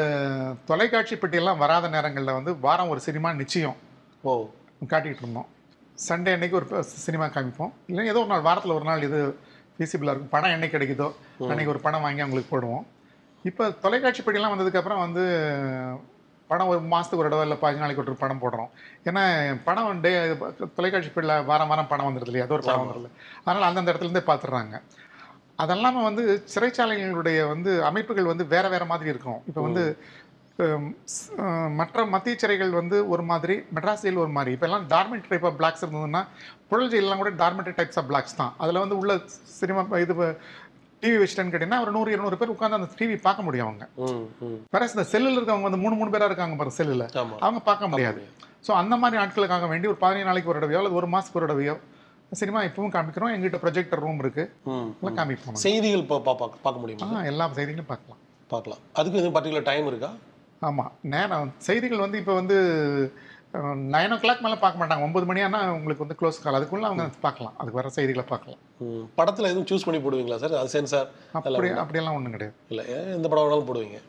[0.69, 3.77] தொலைக்காட்சி பெட்டியெல்லாம் வராத நேரங்களில் வந்து வாரம் ஒரு சினிமா நிச்சயம்
[4.25, 4.33] ஓ.
[4.93, 5.49] காட்டிகிட்டு இருந்தோம்.
[6.07, 6.67] சண்டே அன்னைக்கு ஒரு
[7.07, 7.73] சினிமா காமிப்போம்.
[7.91, 9.19] இல்லை ஏதோ ஒரு நாள் வாரத்தில் ஒரு நாள் இது
[9.75, 10.33] ஃபீஸிபிளாக இருக்கும்.
[10.37, 11.09] படம் என்னைக்கு கிடைக்குதோ
[11.51, 12.85] அன்னைக்கு ஒரு படம் வாங்கி அவங்களுக்கு போடுவோம்.
[13.49, 15.25] இப்போ தொலைக்காட்சி பெட்டியெல்லாம் வந்ததுக்கப்புறம் வந்து
[16.51, 18.71] படம் ஒரு மாதத்துக்கு ஒரு தடவை இல்லை பதினஞ்சு நாளைக்கு ஒரு படம் போடுறோம்.
[19.09, 19.23] ஏன்னா
[19.67, 20.13] படம் டே
[20.77, 22.47] தொலைக்காட்சி பிள்ளை வாரம் வாரம் படம் வந்துடுது இல்லையா?
[22.47, 23.11] அது ஒரு படம் வந்துடுது
[23.47, 24.81] அதனால் அந்தந்த இடத்துலேருந்தே பார்த்துடுறாங்க
[25.65, 26.25] அதெல்லாம வந்து
[26.55, 29.41] சிறைச்சாலைகளுடைய வந்து அமைப்புகள் வந்து வேற வேற மாதிரி இருக்கும்.
[29.49, 29.85] இப்போ வந்து
[31.81, 34.53] மற்ற மத்திய சிறைகள் வந்து ஒரு மாதிரி மெட்ராஸ் ஜெயில் ஒரு மாதிரி.
[34.55, 36.23] இப்போ எல்லாம் டார்மெண்ட் டைப் ஆஃப் பிளாக்ஸ் இருந்ததுன்னா
[36.71, 38.55] புழல் ஜெயிலெலாம் கூட டார்மெண்ட் டைப்ஸ் ஆஃப் பிளாக்ஸ் தான்.
[38.63, 39.13] அதில் வந்து உள்ள
[39.59, 40.15] சினிமா இது
[41.03, 43.85] டிவி வச்சுட்டேன்னு கேட்டிங்கன்னா ஒரு நூறு இருநூறு பேர் உட்காந்து அந்த டிவி பார்க்க முடியும் அவங்க.
[44.75, 47.07] வேற இந்த செல்லில் இருக்கவங்க வந்து மூணு மூணு பேராக இருக்காங்க பாருங்க செல்லில்.
[47.47, 48.23] அவங்க பார்க்க முடியாது.
[48.67, 51.77] ஸோ அந்த மாதிரி ஆட்களுக்காக வேண்டி ஒரு பதினேழு நாளைக்கு ஒரு தடவையோ அல்லது ஒரு மாதத்துக்கு ஒரு தடவையோ
[52.41, 53.33] சினிமா இப்பவும் காமிக்கிறோம்.
[53.35, 54.45] எங்கிட்ட ப்ரொஜெக்டர் ரூம் இருக்கு.
[55.01, 56.09] எல்லாம் காமிப்போம் செய்திகள்
[56.65, 57.23] பார்க்க முடியுமா?
[57.33, 58.21] எல்லா செய்திகளும் பார்க்கலாம்.
[58.55, 58.83] பார்க்கலாம்.
[58.99, 60.11] அதுக்கு எதுவும் பர்டிகுலர் டைம் இருக்கா?
[60.69, 62.57] ஆமாம் நேரம் செய்திகள் வந்து இப்போ வந்து
[63.95, 65.05] நைன் ஓ கிளாக் மேலே பார்க்க மாட்டாங்க.
[65.07, 67.55] ஒன்பது மணி ஆனா உங்களுக்கு வந்து க்ளோஸ் கால் அதுக்குள்ளே அவங்க பார்க்கலாம்.
[67.61, 68.61] அதுக்கு வர செய்திகளை பார்க்கலாம்.
[69.19, 71.09] படத்தில் எதுவும் சூஸ் பண்ணி போடுவீங்களா சார் அது சென்சார்
[71.39, 72.57] அப்படி அப்படியெல்லாம் ஒன்றும் கிடையாது.
[72.73, 72.85] இல்லை
[73.19, 74.01] எந்த படம் வேணாலும் போடுவீங்க?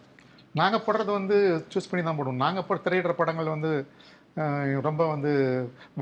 [0.62, 1.38] நாங்கள் போடுறது வந்து
[1.74, 2.44] சூஸ் பண்ணி தான் போடுவோம்.
[2.46, 3.72] நாங்கள் போட திரையிடுற படங்கள் வந்து
[4.88, 5.32] ரொம்ப வந்து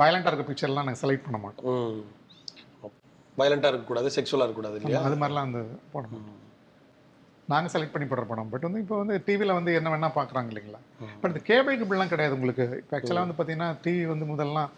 [0.02, 1.70] வயலண்டாக இருக்க பிக்சர்லாம் நாங்கள் செலக்ட் பண்ண மாட்டோம்.
[3.40, 5.02] வயலண்ட்டாக இருக்கக்கூடாது செக்ஷுவலாக இருக்கக்கூடாது இல்லையா?
[5.08, 6.44] அது மாதிரிலாம் வந்து போட மாட்டோம்.
[7.52, 8.50] நாங்கள் செலக்ட் பண்ணி போடுற படம்.
[8.54, 10.80] பட் வந்து இப்போ வந்து டிவியில் வந்து என்ன வேணால் பார்க்குறாங்க இல்லைங்களா?
[11.22, 12.66] பட் இந்த கேபிள் இப்படிலாம் கிடையாது உங்களுக்கு.
[12.82, 14.70] இப்போ ஆக்சுவலாக வந்து பார்த்தீங்கன்னா டிவி வந்து முதல்லாம்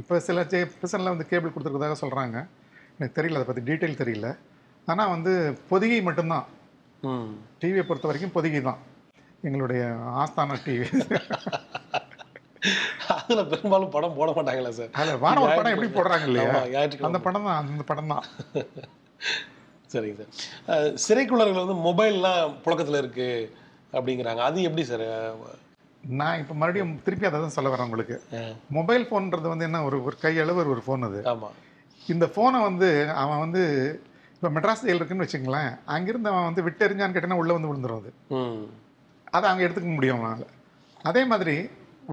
[0.00, 2.36] இப்போ சில ஜே பிரசனில் வந்து கேபிள் கொடுத்துருக்கதாக சொல்கிறாங்க
[2.98, 4.28] எனக்கு தெரியல அதை பற்றி டீட்டெயில் தெரியல.
[4.88, 5.32] ஆனால் வந்து
[5.70, 6.46] பொதிகை மட்டும்தான்.
[7.62, 8.80] டிவியை பொறுத்த வரைக்கும் பொதிகை தான்.
[9.46, 9.82] எங்களுடைய
[10.22, 10.86] ஆஸ்தான டிவி
[13.16, 14.92] அதில் பெரும்பாலும் படம் போட மாட்டாங்களா சார்.
[15.00, 16.52] அதில் வானவர் படம் எப்படி போடுறாங்க இல்லையா.
[17.08, 18.24] அந்த படம் தான் அந்த படம் தான்.
[19.96, 23.28] சரிங்க சார் சிறைக்குள்ளர்கள் வந்து மொபைல்லாம் புழக்கத்தில் இருக்கு
[23.96, 24.40] அப்படிங்கிறாங்க.
[24.48, 25.06] அது எப்படி சார்?
[26.20, 28.16] நான் இப்போ மறுபடியும் திருப்பி அதை தான் சொல்ல வரேன் உங்களுக்கு.
[28.76, 31.20] மொபைல் ஃபோன்றது வந்து என்ன ஒரு ஒரு கையளவு ஒரு ஃபோன் அது.
[31.32, 31.56] ஆமாம்
[32.14, 32.88] இந்த ஃபோனை வந்து
[33.22, 33.62] அவன் வந்து
[34.34, 38.10] இப்போ மெட்ராஸ் ஜெயில் இருக்குன்னு வச்சுங்களேன் அங்கிருந்து அவன் வந்து விட்டெறிஞ்சான்னு கேட்டேன்னா உள்ளே வந்து விழுந்துரும் அது.
[39.36, 40.46] அதை அவங்க எடுத்துக்க முடியும் அவனால்.
[41.10, 41.54] அதே மாதிரி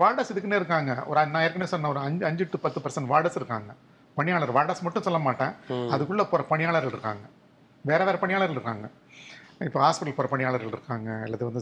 [0.02, 0.92] வார்டஸ் இதுக்குன்னே இருக்காங்க.
[1.10, 3.72] ஒரு நான் ஏற்கனவே சொன்ன ஒரு அஞ்சு அஞ்சு டு பத்து பர்சன்ட் வார்டஸ் இருக்காங்க.
[4.18, 5.54] பணியாளர் வார்டஸ் மட்டும் சொல்ல மாட்டேன்.
[5.94, 7.26] அதுக்குள்ளே போகிற பணியாளர்கள் இருக்காங்க.
[7.90, 8.86] வேற வேற பணியாளர்கள் இருக்காங்க.
[9.68, 11.10] இப்போ ஹாஸ்பிட்டல் போகிற பணியாளர்கள் இருக்காங்க.
[11.26, 11.62] அல்லது வந்து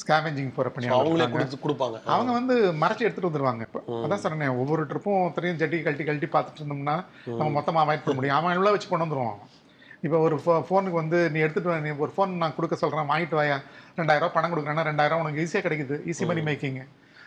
[0.00, 1.98] ஸ்கேவெஞ்சிங் போகிற பணியாளர்கள் கொடுப்பாங்க.
[2.14, 3.62] அவங்க வந்து மறைச்சி எடுத்துட்டு வந்துருவாங்க.
[3.68, 6.96] இப்போ அதான் சொன்னேன் ஒவ்வொரு ட்ரிப்பும் ஒருத்தரையும் ஜட்டி கழட்டி கழட்டி பார்த்துட்டு இருந்தோம்னா
[7.38, 8.38] நம்ம மொத்தமாக அவாய்ட் பண்ண முடியும்.
[8.38, 9.36] அவன் உள்ள வச்சு கொண்டு வந்துருவான்.
[9.36, 9.52] அவன்.
[10.06, 13.38] இப்போ ஒரு ஃபோ ஃபோனுக்கு வந்து நீ எடுத்துட்டு வா, நீ ஒரு ஃபோன் நான் கொடுக்க சொல்கிறேன் வாங்கிட்டு
[13.40, 13.56] வாயா.
[13.98, 15.96] ரெண்டாயிரம் ரூபாய் பணம் கொடுக்குறேன்னா ரெண்டாயிரம் உனக்கு ஈஸியாக கிடைக்குது.
[16.12, 16.80] ஈஸி மணி மேக்கிங்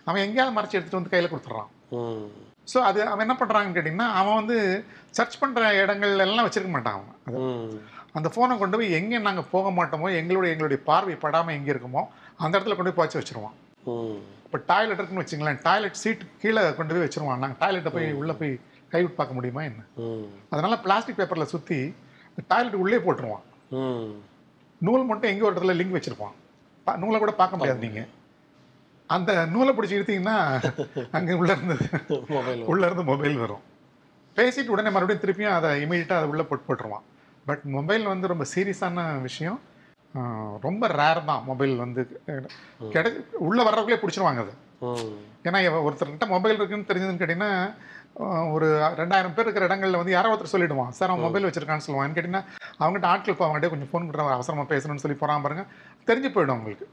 [0.08, 1.71] அவன் எங்கேயாவது மறைச்சி எடுத்துட்டு வந்து கையில் கொடுத்துட்றான்.
[2.71, 4.58] ஸோ அது அவன் என்ன பண்ணுறாங்கன்னு கேட்டிங்கன்னா அவன் வந்து
[5.17, 7.15] சர்ச் பண்ணுற இடங்கள் எல்லாம் வச்சிருக்க மாட்டான் அவன்.
[8.15, 12.02] அந்த ஃபோனை கொண்டு போய் எங்கே நாங்கள் போக மாட்டோமோ எங்களுடைய எங்களுடைய பார்வை படாமல் எங்கே இருக்குமோ
[12.39, 14.19] அந்த இடத்துல கொண்டு போய் பாய்ச்சி வச்சிருவான் ம்.
[14.45, 18.54] இப்போ டாய்லெட் இருக்குன்னு வச்சுங்களேன் டாய்லெட் சீட் கீழே கொண்டு போய் வச்சிருவான் நாங்கள் டாய்லெட்டை போய் உள்ளே போய்
[18.91, 19.82] கைவிட்டு பார்க்க முடியுமா என்ன?
[20.52, 21.80] அதனால பிளாஸ்டிக் பேப்பரில் சுற்றி
[22.50, 23.45] டாய்லெட் உள்ளே போட்டுருவான்
[24.82, 26.36] நூல் மட்டும் எங்கே ஒரு இடத்துல லிங்க் வச்சிருப்பான்
[26.88, 28.08] நூலை கூட பார்க்க முடியாது நீங்கள்
[29.10, 30.38] அந்த நூலை பிடிச்சி இழுத்தீங்கன்னா
[31.13, 31.76] அங்கே உள்ள இருந்து
[32.34, 33.63] மொபைல் உள்ள இருந்து மொபைல் வரும்.
[34.38, 37.06] பேசிட்டு உடனே மறுபடியும் திருப்பியும் அதை இமீடியட்டாக அதை உள்ளே போட்டு போட்டுருவான்
[37.47, 39.60] பட் மொபைல் வந்து ரொம்ப சீரியஸான விஷயம்.
[40.65, 42.02] ரொம்ப ரேர் தான் மொபைல் வந்து.
[42.93, 43.10] கிடை
[43.47, 44.54] உள்ளே வர்றவங்களே பிடிச்சிருவாங்க அது.
[45.47, 47.52] ஏன்னா ஒருத்தர்கிட்ட மொபைல் இருக்குன்னு தெரிஞ்சதுன்னு கேட்டிங்கன்னா
[48.56, 48.67] ஒரு
[49.02, 52.15] ரெண்டாயிரம் பேர் இருக்கிற இடங்கள்ல வந்து யாரோ ஒருத்தர் சொல்லிடுவான் சார் அவன் மொபைல் வச்சிருக்கான்னு சொல்லுவான்.
[52.15, 52.43] கேட்டிங்கன்னா
[52.80, 55.65] அவங்ககிட்ட ஆட்கள் இப்போ அவங்ககிட்ட கொஞ்சம் ஃபோன் கொடுக்குற அவசரமாக பேசணும்னு சொல்லி போகிறான் பாருங்க
[56.10, 56.88] தெரிஞ்சு போயிடும் அவங்களுக்கு.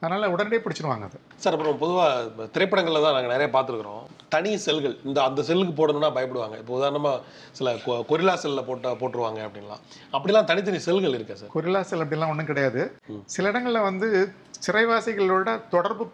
[0.00, 1.20] அதனால உடனே பிடிச்சிருவாங்க அது.
[1.36, 4.02] சார் அப்புறம் பொதுவாக திரைப்படங்களில் தான் நாங்கள் நிறைய பார்த்துருக்குறோம்.
[4.28, 6.58] தனி செல்கள் இந்த அந்த செல்லுக்கு போடணும்னா பயப்படுவாங்க.
[6.58, 7.20] இப்போ உதாரணமாக
[7.52, 9.80] சில கொ- கொரில்லா செல்லில் போட்ட போட்டுருவாங்க அப்படின்லாம்.
[10.12, 11.48] அப்படிலாம் தனித்தனி செல்கள் இருக்கா சார்?
[11.54, 12.92] கொரில்லா செல் அப்படிலாம் ஒன்றும் கிடையாது.
[13.24, 14.32] சில இடங்களில் வந்து
[14.66, 16.10] சிறைவாசிகளோட தொடர்பு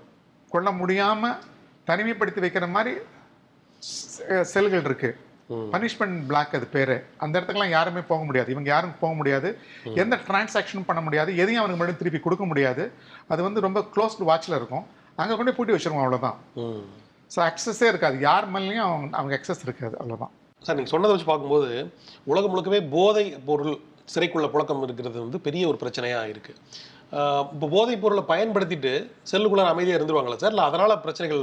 [0.49, 1.37] கொள்ள முடியாமல்
[1.87, 2.97] தனிமைப்படுத்தி வைக்கிற மாதிரி
[4.42, 5.16] செல்கள் இருக்கு.
[5.16, 5.34] ம்.
[5.73, 6.97] பனிஷ்மெண்ட் பிளாக் அது பேரு.
[7.25, 8.51] அந்த இடத்துக்குலாம் யாருமே போக முடியாது.
[8.55, 9.49] இவங்க யாரும் போக முடியாது.
[10.03, 11.31] எந்த டிரான்சாக்ஷனும் பண்ண முடியாது.
[11.43, 12.85] எதையும் அவனுக்கு மறுபடியும் திருப்பி கொடுக்க முடியாது.
[13.35, 14.85] அது வந்து ரொம்ப க்ளோஸ்டு வாட்சில் இருக்கும்.
[15.23, 16.39] அங்கே கொண்டு பூட்டி வச்சிருவோம் அவ்வளோதான்
[17.35, 18.17] ஸோ அக்சஸே இருக்காது.
[18.29, 19.95] யார் மேலேயும் அவங்க அவங்க அக்சஸ் இருக்காது.
[20.01, 20.33] அவ்வளோதான்
[20.67, 21.71] சார் நீங்கள் சொன்னதை வச்சு பார்க்கும்போது
[22.33, 23.75] உலகம் முழுக்கவே போதை பொருள்
[24.13, 26.61] சிறைக்குள்ள புழக்கம் இருக்கிறது வந்து பெரிய ஒரு பிரச்சனையாக இருக்குது
[27.55, 28.93] இப்போ போதைப் பொருளை பயன்படுத்திட்டு
[29.31, 30.55] செல்லுக்குள்ள அமைதியாக இருந்துருவாங்களா சார்?
[30.55, 31.43] இல்லை அதனால் பிரச்சனைகள்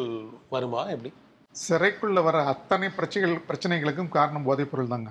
[0.56, 0.82] வருமா?
[0.96, 1.12] எப்படி?
[1.56, 5.10] சிறைக்குள்ள வர அத்தனை பிரச்சனைகள் பிரச்சனைகளுக்கும் காரணம் போதைப் பொருள் தாங்க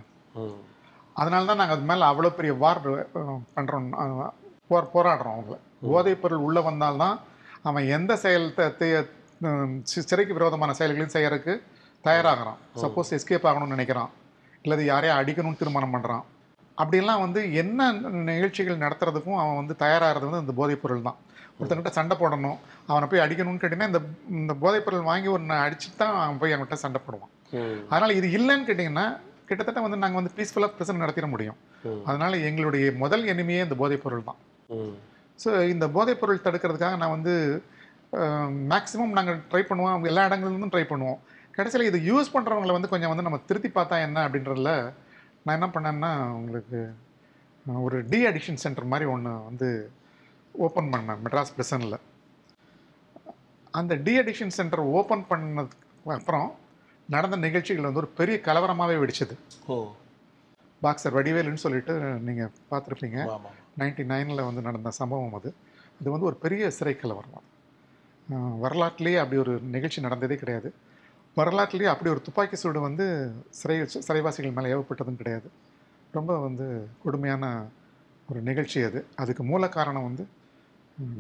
[1.17, 2.81] அதனால தான் நாங்கள் அது மேலே அவ்வளோ பெரிய வார்
[3.57, 3.89] பண்ணுறோம்
[4.71, 5.57] போர் போராடுறோம் அவங்கள.
[5.93, 7.17] போதைப் பொருள் உள்ளே வந்தால்தான்
[7.69, 8.47] அவன் எந்த செயல்
[10.11, 11.55] சிறைக்கு விரோதமான செயல்களையும் செய்யறதுக்கு
[12.05, 12.59] தயாராகிறான்.
[12.83, 14.11] சப்போஸ் எஸ்கேப் ஆகணும்னு நினைக்கிறான்.
[14.65, 16.25] இல்லது யாரையும் அடிக்கணும்னு தீர்மானம் பண்ணுறான்
[16.79, 17.91] அப்படியெல்லாம் வந்து என்ன
[18.31, 21.19] நிகழ்ச்சிகள் நடத்துறதுக்கும் அவன் வந்து தயாராகிறது வந்து இந்த போதைப் பொருள் தான்
[21.61, 22.59] ஒருத்தங்கிட்ட சண்டை போடணும்
[22.91, 24.01] அவனை போய் அடிக்கணும்னு கேட்டிங்கன்னா இந்த
[24.41, 27.33] இந்த போதைப் பொருள் வாங்கி ஒன்று அடிச்சுட்டு தான் அவன் போய் அவன்கிட்ட சண்டை போடுவான்.
[27.91, 29.07] அதனால் இது இல்லைன்னு கேட்டிங்கன்னா
[29.49, 31.59] கிட்டத்தட்ட வந்து நாங்கள் வந்து பீஸ்ஃபுல்லாக பிரசன் நடத்திட முடியும்.
[32.09, 34.41] அதனால எங்களுடைய முதல் எனிமையே இந்த போதைப் பொருள் தான்.
[35.39, 37.35] ஸோ இந்த போதைப் பொருள் தடுக்கிறதுக்காக நான் வந்து
[38.73, 40.09] மேக்ஸிமம் நாங்கள் ட்ரை பண்ணுவோம்.
[40.11, 41.21] எல்லா இடங்கள்லேருந்தும் ட்ரை பண்ணுவோம்.
[41.57, 44.73] கடைசியில் இது யூஸ் பண்ணுறவங்கள வந்து கொஞ்சம் வந்து நம்ம திருத்தி பார்த்தா என்ன அப்படின்றதுல
[45.45, 46.81] நான் என்ன பண்ணேன்னா உங்களுக்கு
[47.87, 49.69] ஒரு டி அடிக்ஷன் சென்டர் மாதிரி ஒன்று வந்து
[50.53, 52.01] ஓப்பன் பண்ணேன் மெட்ராஸ் பிரசனில்
[53.71, 55.69] அந்த டி அடிக்ஷன் சென்டர் ஓப்பன் பண்ணதுக்கு
[56.05, 56.55] அப்புறம்
[57.09, 59.35] நடந்த நிகழ்ச்சிகள் வந்து ஒரு பெரிய கலவரமாகவே வெடிச்சது.
[59.67, 59.93] ஓ.
[60.83, 63.41] பாக்ஸர் வடிவேலுன்னு சொல்லிட்டு நீங்கள் பார்த்துருப்பீங்க.
[63.79, 65.55] நைன்டி நைனில் வந்து நடந்த சம்பவம் அது.
[66.01, 67.49] அது வந்து ஒரு பெரிய சிறை கலவரம்
[68.61, 70.75] வரலாற்றிலேயே அப்படி ஒரு நிகழ்ச்சி நடந்ததே கிடையாது.
[71.35, 75.51] வரலாற்றிலேயே அப்படி ஒரு துப்பாக்கி சூடு வந்து சிறை சிறைவாசிகள் மேலே ஏவப்பட்டதும் கிடையாது.
[76.13, 77.67] ரொம்ப வந்து கொடுமையான
[78.31, 79.07] ஒரு நிகழ்ச்சி அது.
[79.17, 80.29] அதுக்கு மூல காரணம் வந்து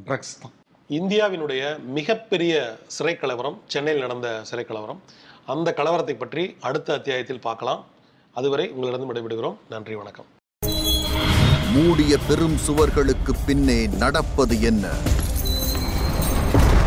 [0.07, 0.53] ட்ரக்ஸ் தான்.
[0.91, 1.62] இந்தியாவினுடைய
[1.99, 2.55] மிகப்பெரிய
[2.87, 5.01] சிறை கலவரம் சென்னையில் நடந்த சிறை கலவரம்
[5.47, 7.85] அந்த கலவரத்தை பற்றி அடுத்த அத்தியாயத்தில் பார்க்கலாம்.
[8.33, 9.57] அதுவரை உங்களிடம் விடைபெறுகிறோம்.
[9.68, 10.28] நன்றி வணக்கம்.
[11.74, 14.87] மூடிய பெரும் சுவர்களுக்கு பின்னே நடப்பது என்ன?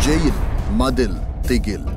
[0.05, 0.41] ஜெயில்
[0.81, 1.89] மதில் திகில்.